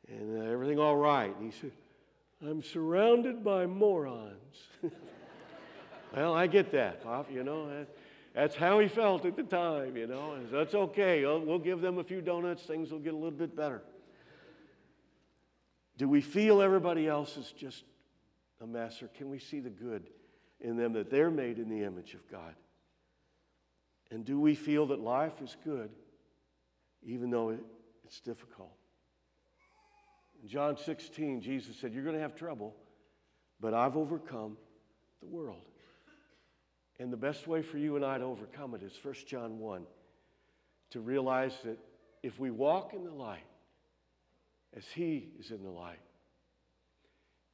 And 0.08 0.40
uh, 0.40 0.52
everything 0.52 0.78
all 0.78 0.96
right? 0.96 1.36
And 1.36 1.52
he 1.52 1.58
said, 1.58 1.72
I'm 2.46 2.62
surrounded 2.62 3.42
by 3.42 3.66
morons. 3.66 4.56
well, 6.14 6.32
I 6.32 6.46
get 6.46 6.70
that, 6.72 7.02
Pop, 7.02 7.28
you 7.30 7.42
know. 7.42 7.68
That, 7.68 7.88
that's 8.34 8.54
how 8.54 8.78
he 8.78 8.86
felt 8.86 9.24
at 9.26 9.34
the 9.34 9.42
time, 9.42 9.96
you 9.96 10.06
know. 10.06 10.38
That's 10.52 10.74
okay. 10.74 11.24
We'll 11.24 11.58
give 11.58 11.80
them 11.80 11.98
a 11.98 12.04
few 12.04 12.20
donuts, 12.20 12.62
things 12.62 12.92
will 12.92 13.00
get 13.00 13.14
a 13.14 13.16
little 13.16 13.32
bit 13.32 13.56
better. 13.56 13.82
Do 15.96 16.08
we 16.08 16.20
feel 16.20 16.62
everybody 16.62 17.08
else 17.08 17.36
is 17.36 17.50
just 17.50 17.82
a 18.60 18.66
mess, 18.66 19.02
or 19.02 19.08
can 19.08 19.28
we 19.28 19.40
see 19.40 19.58
the 19.58 19.70
good 19.70 20.08
in 20.60 20.76
them 20.76 20.92
that 20.94 21.10
they're 21.10 21.30
made 21.30 21.58
in 21.58 21.68
the 21.68 21.84
image 21.84 22.14
of 22.14 22.28
God? 22.30 22.54
And 24.10 24.24
do 24.24 24.40
we 24.40 24.54
feel 24.54 24.86
that 24.86 25.00
life 25.00 25.42
is 25.42 25.56
good 25.64 25.90
even 27.02 27.30
though 27.30 27.50
it, 27.50 27.60
it's 28.04 28.20
difficult? 28.20 28.72
In 30.42 30.48
John 30.48 30.76
16, 30.76 31.40
Jesus 31.40 31.76
said, 31.76 31.92
You're 31.92 32.04
going 32.04 32.16
to 32.16 32.22
have 32.22 32.34
trouble, 32.34 32.74
but 33.60 33.74
I've 33.74 33.96
overcome 33.96 34.56
the 35.20 35.26
world. 35.26 35.62
And 36.98 37.12
the 37.12 37.16
best 37.16 37.46
way 37.46 37.62
for 37.62 37.78
you 37.78 37.96
and 37.96 38.04
I 38.04 38.18
to 38.18 38.24
overcome 38.24 38.74
it 38.74 38.82
is 38.82 38.92
1 39.02 39.14
John 39.26 39.58
1 39.58 39.82
to 40.90 41.00
realize 41.00 41.52
that 41.64 41.78
if 42.22 42.40
we 42.40 42.50
walk 42.50 42.92
in 42.94 43.04
the 43.04 43.12
light, 43.12 43.44
as 44.76 44.84
He 44.94 45.28
is 45.38 45.50
in 45.50 45.62
the 45.62 45.70
light, 45.70 46.00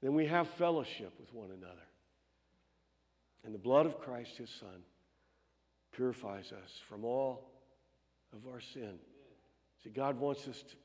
then 0.02 0.14
we 0.14 0.26
have 0.26 0.48
fellowship 0.48 1.12
with 1.18 1.32
one 1.32 1.50
another. 1.50 1.86
And 3.44 3.54
the 3.54 3.58
blood 3.58 3.86
of 3.86 4.00
Christ, 4.00 4.36
his 4.38 4.50
Son, 4.50 4.82
purifies 5.92 6.52
us 6.52 6.80
from 6.88 7.04
all 7.04 7.50
of 8.32 8.50
our 8.50 8.60
sin. 8.60 8.98
See, 9.82 9.90
God 9.90 10.18
wants 10.18 10.48
us 10.48 10.62
to, 10.62 10.76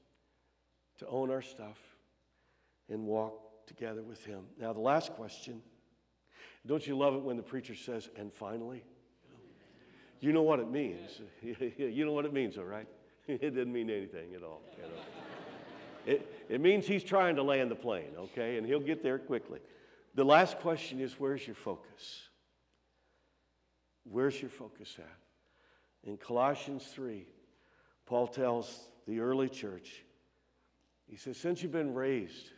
to 1.05 1.07
own 1.07 1.31
our 1.31 1.41
stuff 1.41 1.77
and 2.89 3.05
walk 3.05 3.65
together 3.65 4.03
with 4.03 4.23
him. 4.25 4.41
Now, 4.59 4.73
the 4.73 4.79
last 4.79 5.13
question 5.13 5.61
don't 6.67 6.85
you 6.85 6.97
love 6.97 7.15
it 7.15 7.21
when 7.21 7.37
the 7.37 7.43
preacher 7.43 7.73
says, 7.73 8.09
and 8.17 8.33
finally? 8.33 8.83
You 10.19 10.33
know 10.33 10.41
what 10.41 10.59
it 10.59 10.69
means. 10.69 11.21
you 11.41 12.05
know 12.05 12.11
what 12.11 12.25
it 12.25 12.33
means, 12.33 12.57
all 12.57 12.65
right? 12.65 12.87
It 13.27 13.39
didn't 13.39 13.71
mean 13.71 13.91
anything 13.91 14.33
at 14.35 14.41
all. 14.41 14.63
You 14.75 14.83
know? 14.83 14.89
it, 16.07 16.45
it 16.49 16.59
means 16.59 16.87
he's 16.87 17.03
trying 17.03 17.35
to 17.35 17.43
land 17.43 17.69
the 17.69 17.75
plane, 17.75 18.09
okay? 18.17 18.57
And 18.57 18.65
he'll 18.65 18.79
get 18.79 19.03
there 19.03 19.19
quickly. 19.19 19.59
The 20.15 20.23
last 20.23 20.57
question 20.59 20.99
is 20.99 21.19
where's 21.19 21.45
your 21.45 21.55
focus? 21.55 22.28
Where's 24.09 24.41
your 24.41 24.49
focus 24.49 24.95
at? 24.97 26.09
In 26.09 26.17
Colossians 26.17 26.85
3, 26.93 27.27
Paul 28.05 28.27
tells 28.27 28.89
the 29.07 29.19
early 29.19 29.49
church, 29.49 30.03
he 31.07 31.15
says, 31.15 31.37
Since 31.37 31.61
you've 31.61 31.71
been 31.71 31.93
raised 31.93 32.49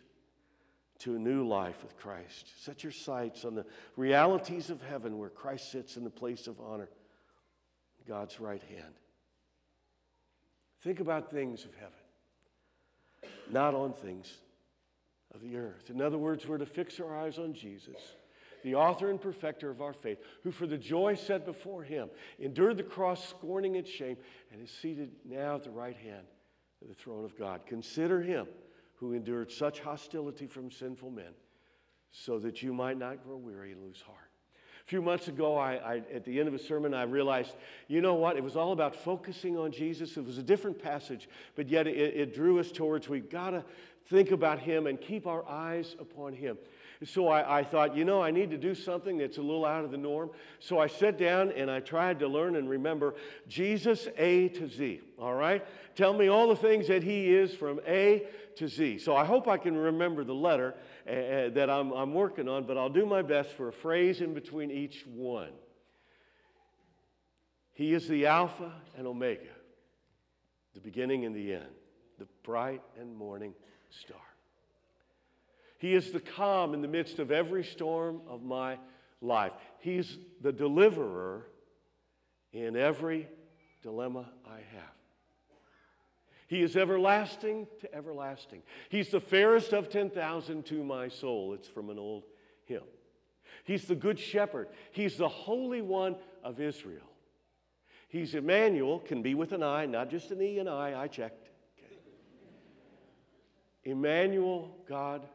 to 1.00 1.16
a 1.16 1.20
new 1.20 1.48
life 1.48 1.84
with 1.84 1.98
Christ, 1.98 2.52
set 2.64 2.84
your 2.84 2.92
sights 2.92 3.44
on 3.44 3.56
the 3.56 3.66
realities 3.98 4.70
of 4.70 4.82
heaven 4.82 5.18
where 5.18 5.30
Christ 5.30 5.72
sits 5.72 5.98
in 5.98 6.04
the 6.04 6.10
place 6.10 6.48
of 6.48 6.60
honor, 6.60 6.90
God's 8.08 8.40
right 8.40 8.64
hand. 8.64 8.94
Think 10.82 11.00
about 11.00 11.32
things 11.32 11.66
of 11.66 11.74
heaven, 11.76 13.34
not 13.50 13.74
on 13.74 13.94
things 13.94 14.32
of 15.34 15.42
the 15.42 15.58
earth. 15.58 15.90
In 15.90 16.02
other 16.02 16.18
words, 16.18 16.48
we're 16.48 16.58
to 16.58 16.66
fix 16.66 17.00
our 17.00 17.16
eyes 17.16 17.38
on 17.38 17.54
Jesus, 17.54 18.16
the 18.64 18.76
author 18.76 19.10
and 19.10 19.20
perfecter 19.20 19.70
of 19.70 19.82
our 19.82 19.94
faith, 19.94 20.20
who 20.44 20.52
for 20.52 20.68
the 20.68 20.78
joy 20.78 21.16
set 21.16 21.46
before 21.46 21.84
him 21.84 22.10
endured 22.40 22.78
the 22.78 22.84
cross, 22.84 23.28
scorning 23.28 23.76
its 23.76 23.90
shame, 23.90 24.18
and 24.52 24.62
is 24.62 24.72
seated 24.72 25.12
now 25.26 25.56
at 25.56 25.64
the 25.64 25.72
right 25.72 25.98
hand 25.98 26.26
of 26.82 26.88
the 26.88 26.94
throne 26.94 27.26
of 27.26 27.38
God. 27.38 27.62
Consider 27.66 28.22
him 28.22 28.48
who 28.96 29.14
endured 29.14 29.52
such 29.52 29.80
hostility 29.80 30.46
from 30.46 30.72
sinful 30.72 31.10
men, 31.10 31.34
so 32.12 32.40
that 32.40 32.62
you 32.62 32.74
might 32.74 32.98
not 32.98 33.24
grow 33.24 33.38
weary 33.38 33.72
and 33.72 33.82
lose 33.82 34.02
heart. 34.02 34.18
A 34.84 34.88
few 34.92 35.02
months 35.02 35.28
ago, 35.28 35.58
I, 35.58 35.74
I, 35.76 35.98
at 36.14 36.26
the 36.26 36.40
end 36.40 36.48
of 36.48 36.54
a 36.54 36.60
sermon, 36.60 36.94
I 36.94 37.04
realized, 37.04 37.56
you 37.88 38.02
know 38.02 38.16
what? 38.16 38.36
It 38.36 38.44
was 38.44 38.56
all 38.56 38.72
about 38.72 38.96
focusing 38.96 39.58
on 39.58 39.72
Jesus. 39.72 40.18
It 40.18 40.26
was 40.26 40.38
a 40.38 40.44
different 40.44 40.82
passage, 40.82 41.30
but 41.56 41.70
yet 41.70 41.88
it, 41.88 41.98
it 41.98 42.34
drew 42.34 42.60
us 42.60 42.72
towards 42.72 43.08
we've 43.08 43.30
got 43.30 43.52
to 43.52 43.64
think 44.10 44.32
about 44.32 44.60
Him 44.60 44.88
and 44.88 45.00
keep 45.00 45.28
our 45.28 45.48
eyes 45.48 45.96
upon 46.00 46.34
Him. 46.34 46.58
So 47.04 47.30
I, 47.30 47.60
I, 47.60 47.64
thought, 47.64 47.96
you 47.96 48.06
know, 48.06 48.22
I 48.22 48.30
need 48.30 48.52
to 48.52 48.58
do 48.58 48.76
something 48.76 49.18
that's 49.18 49.40
a 49.40 49.42
little 49.42 49.66
out 49.66 49.84
of 49.84 49.90
the 49.90 49.98
norm. 49.98 50.30
So 50.60 50.78
I 50.78 50.86
sat 50.86 51.18
down 51.18 51.52
and 51.52 51.70
I 51.72 51.80
tried 51.80 52.20
to 52.20 52.28
learn 52.28 52.56
and 52.56 52.70
remember 52.70 53.16
Jesus 53.48 54.08
A 54.18 54.50
to 54.50 54.70
Z, 54.70 55.02
all 55.18 55.34
right? 55.34 55.66
Tell 55.96 56.14
me 56.14 56.28
all 56.28 56.48
the 56.48 56.56
things 56.56 56.88
that 56.90 57.02
He 57.02 57.34
is 57.34 57.56
from 57.56 57.80
A 57.88 58.28
to 58.58 58.68
Z. 58.68 59.00
So 59.00 59.16
I 59.16 59.26
hope 59.26 59.48
I 59.48 59.58
can 59.58 59.76
remember 59.76 60.24
the 60.24 60.36
letter 60.36 60.76
uh, 61.08 61.50
that 61.56 61.70
I'm, 61.72 61.92
I'm 61.92 62.14
working 62.14 62.48
on, 62.48 62.66
but 62.66 62.78
I'll 62.78 62.90
do 62.90 63.08
my 63.08 63.24
best 63.24 63.50
for 63.54 63.70
a 63.70 63.74
phrase 63.74 64.22
in 64.22 64.36
between 64.36 64.70
each 64.70 65.04
one. 65.08 65.50
He 67.74 67.96
is 67.96 68.08
the 68.08 68.28
Alpha 68.28 68.72
and 68.96 69.08
Omega, 69.08 69.42
the 70.76 70.82
beginning 70.82 71.26
and 71.26 71.36
the 71.36 71.54
end, 71.54 71.72
the 72.20 72.28
bright 72.44 72.84
and 73.00 73.16
morning 73.16 73.56
star. 73.92 74.18
He 75.78 75.94
is 75.94 76.12
the 76.12 76.20
calm 76.20 76.74
in 76.74 76.82
the 76.82 76.88
midst 76.88 77.20
of 77.20 77.32
every 77.32 77.64
storm 77.64 78.22
of 78.28 78.44
my 78.44 78.78
life. 79.22 79.54
He's 79.80 80.18
the 80.42 80.52
deliverer 80.52 81.48
in 82.54 82.76
every 82.76 83.28
dilemma 83.82 84.30
I 84.46 84.58
have. 84.58 84.96
He 86.48 86.62
is 86.62 86.76
everlasting 86.76 87.68
to 87.80 87.96
everlasting. 87.96 88.62
He's 88.90 89.10
the 89.10 89.22
fairest 89.22 89.74
of 89.74 89.90
10,000 89.90 90.66
to 90.66 90.84
my 90.84 91.08
soul. 91.08 91.54
It's 91.54 91.68
from 91.68 91.90
an 91.90 91.98
old 91.98 92.26
hymn. 92.66 92.84
He's 93.64 93.86
the 93.86 93.96
good 93.96 94.20
shepherd. 94.20 94.68
He's 94.92 95.18
the 95.18 95.30
Holy 95.30 95.82
One 95.82 96.18
of 96.44 96.60
Israel. 96.60 97.10
He's 98.10 98.36
Emmanuel, 98.36 99.00
can 99.00 99.22
be 99.22 99.34
with 99.34 99.54
an 99.54 99.64
I, 99.64 99.86
not 99.86 100.10
just 100.10 100.32
an 100.32 100.42
E 100.42 100.60
and 100.60 100.68
I. 100.68 101.02
I 101.02 101.08
checked. 101.08 101.50
Emmanuel, 103.84 104.76
God 104.88 105.28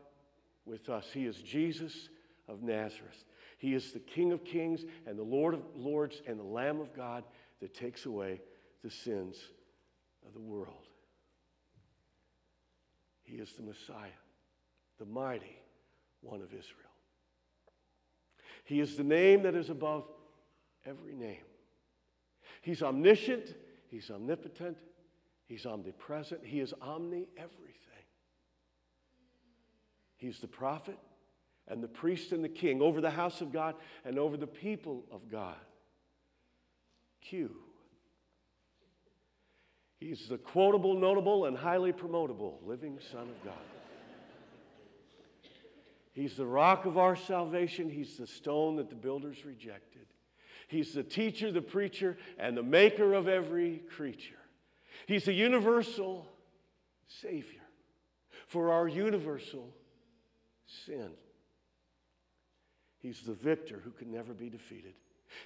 with 0.64 0.88
us. 0.88 1.06
He 1.12 1.26
is 1.26 1.36
Jesus 1.36 2.08
of 2.48 2.62
Nazareth. 2.62 3.24
He 3.58 3.74
is 3.74 3.92
the 3.92 4.00
King 4.00 4.32
of 4.32 4.44
kings 4.44 4.84
and 5.06 5.18
the 5.18 5.22
Lord 5.22 5.54
of 5.54 5.62
lords 5.74 6.20
and 6.26 6.38
the 6.38 6.44
Lamb 6.44 6.80
of 6.80 6.94
God 6.94 7.24
that 7.60 7.74
takes 7.74 8.06
away 8.06 8.40
the 8.84 8.90
sins 8.90 9.36
of 10.26 10.34
the 10.34 10.40
world. 10.40 10.74
He 13.22 13.36
is 13.36 13.52
the 13.52 13.62
Messiah, 13.62 14.10
the 14.98 15.06
mighty 15.06 15.58
one 16.20 16.40
of 16.42 16.48
Israel. 16.48 16.86
He 18.64 18.80
is 18.80 18.96
the 18.96 19.04
name 19.04 19.42
that 19.42 19.54
is 19.54 19.70
above 19.70 20.04
every 20.84 21.14
name. 21.14 21.42
He's 22.62 22.82
omniscient, 22.82 23.54
He's 23.88 24.10
omnipotent, 24.10 24.76
He's 25.46 25.66
omnipresent, 25.66 26.44
He 26.44 26.60
is 26.60 26.74
omni 26.80 27.26
everything. 27.36 27.65
He's 30.16 30.38
the 30.38 30.48
prophet 30.48 30.98
and 31.68 31.82
the 31.82 31.88
priest 31.88 32.32
and 32.32 32.42
the 32.42 32.48
king 32.48 32.80
over 32.80 33.00
the 33.00 33.10
house 33.10 33.40
of 33.40 33.52
God 33.52 33.74
and 34.04 34.18
over 34.18 34.36
the 34.36 34.46
people 34.46 35.04
of 35.10 35.30
God. 35.30 35.56
Q. 37.20 37.50
He's 39.98 40.28
the 40.28 40.38
quotable, 40.38 40.94
notable, 40.94 41.46
and 41.46 41.56
highly 41.56 41.92
promotable 41.92 42.58
living 42.64 42.98
Son 43.10 43.22
of 43.22 43.44
God. 43.44 43.54
He's 46.12 46.36
the 46.36 46.46
rock 46.46 46.86
of 46.86 46.96
our 46.96 47.16
salvation. 47.16 47.90
He's 47.90 48.16
the 48.16 48.26
stone 48.26 48.76
that 48.76 48.88
the 48.88 48.94
builders 48.94 49.44
rejected. 49.44 50.06
He's 50.68 50.92
the 50.92 51.02
teacher, 51.02 51.52
the 51.52 51.62
preacher, 51.62 52.16
and 52.38 52.56
the 52.56 52.62
maker 52.62 53.12
of 53.12 53.28
every 53.28 53.82
creature. 53.94 54.38
He's 55.06 55.24
the 55.24 55.32
universal 55.32 56.26
Savior 57.06 57.60
for 58.46 58.72
our 58.72 58.88
universal 58.88 59.74
sin. 60.86 61.10
He's 62.98 63.22
the 63.22 63.34
victor 63.34 63.80
who 63.84 63.90
can 63.90 64.10
never 64.10 64.32
be 64.32 64.48
defeated. 64.48 64.94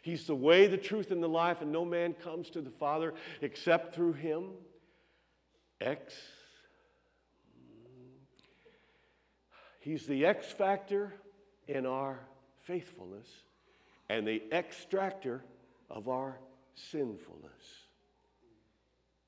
He's 0.03 0.27
the 0.27 0.35
way, 0.35 0.67
the 0.67 0.77
truth, 0.77 1.11
and 1.11 1.23
the 1.23 1.29
life, 1.29 1.63
and 1.63 1.73
no 1.73 1.85
man 1.85 2.15
comes 2.15 2.51
to 2.51 2.61
the 2.61 2.71
Father 2.71 3.15
except 3.41 3.95
through 3.95 4.15
him. 4.15 4.51
X. 5.81 6.15
He's 9.81 10.07
the 10.07 10.27
X 10.27 10.47
factor 10.47 11.15
in 11.67 11.87
our 11.87 12.21
faithfulness 12.63 13.27
and 14.09 14.27
the 14.27 14.43
extractor 14.53 15.43
of 15.89 16.09
our 16.09 16.39
sinfulness. 16.75 17.51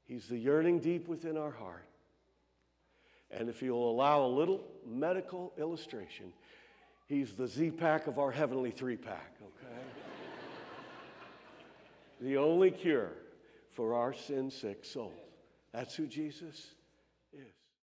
He's 0.05 0.29
the 0.29 0.39
yearning 0.39 0.81
deep 0.81 1.09
within 1.09 1.37
our 1.37 1.51
heart. 1.51 1.89
And 3.33 3.49
if 3.49 3.63
you'll 3.63 3.91
allow 3.91 4.25
a 4.25 4.29
little 4.29 4.63
medical 4.87 5.53
illustration, 5.59 6.33
he's 7.07 7.33
the 7.33 7.47
Z 7.47 7.71
pack 7.73 8.07
of 8.07 8.19
our 8.19 8.31
heavenly 8.31 8.71
three 8.71 8.97
pack, 8.97 9.35
okay? 9.41 9.83
the 12.21 12.37
only 12.37 12.71
cure 12.71 13.13
for 13.71 13.95
our 13.95 14.13
sin 14.13 14.51
sick 14.51 14.85
soul. 14.85 15.15
That's 15.73 15.95
who 15.95 16.07
Jesus. 16.07 16.75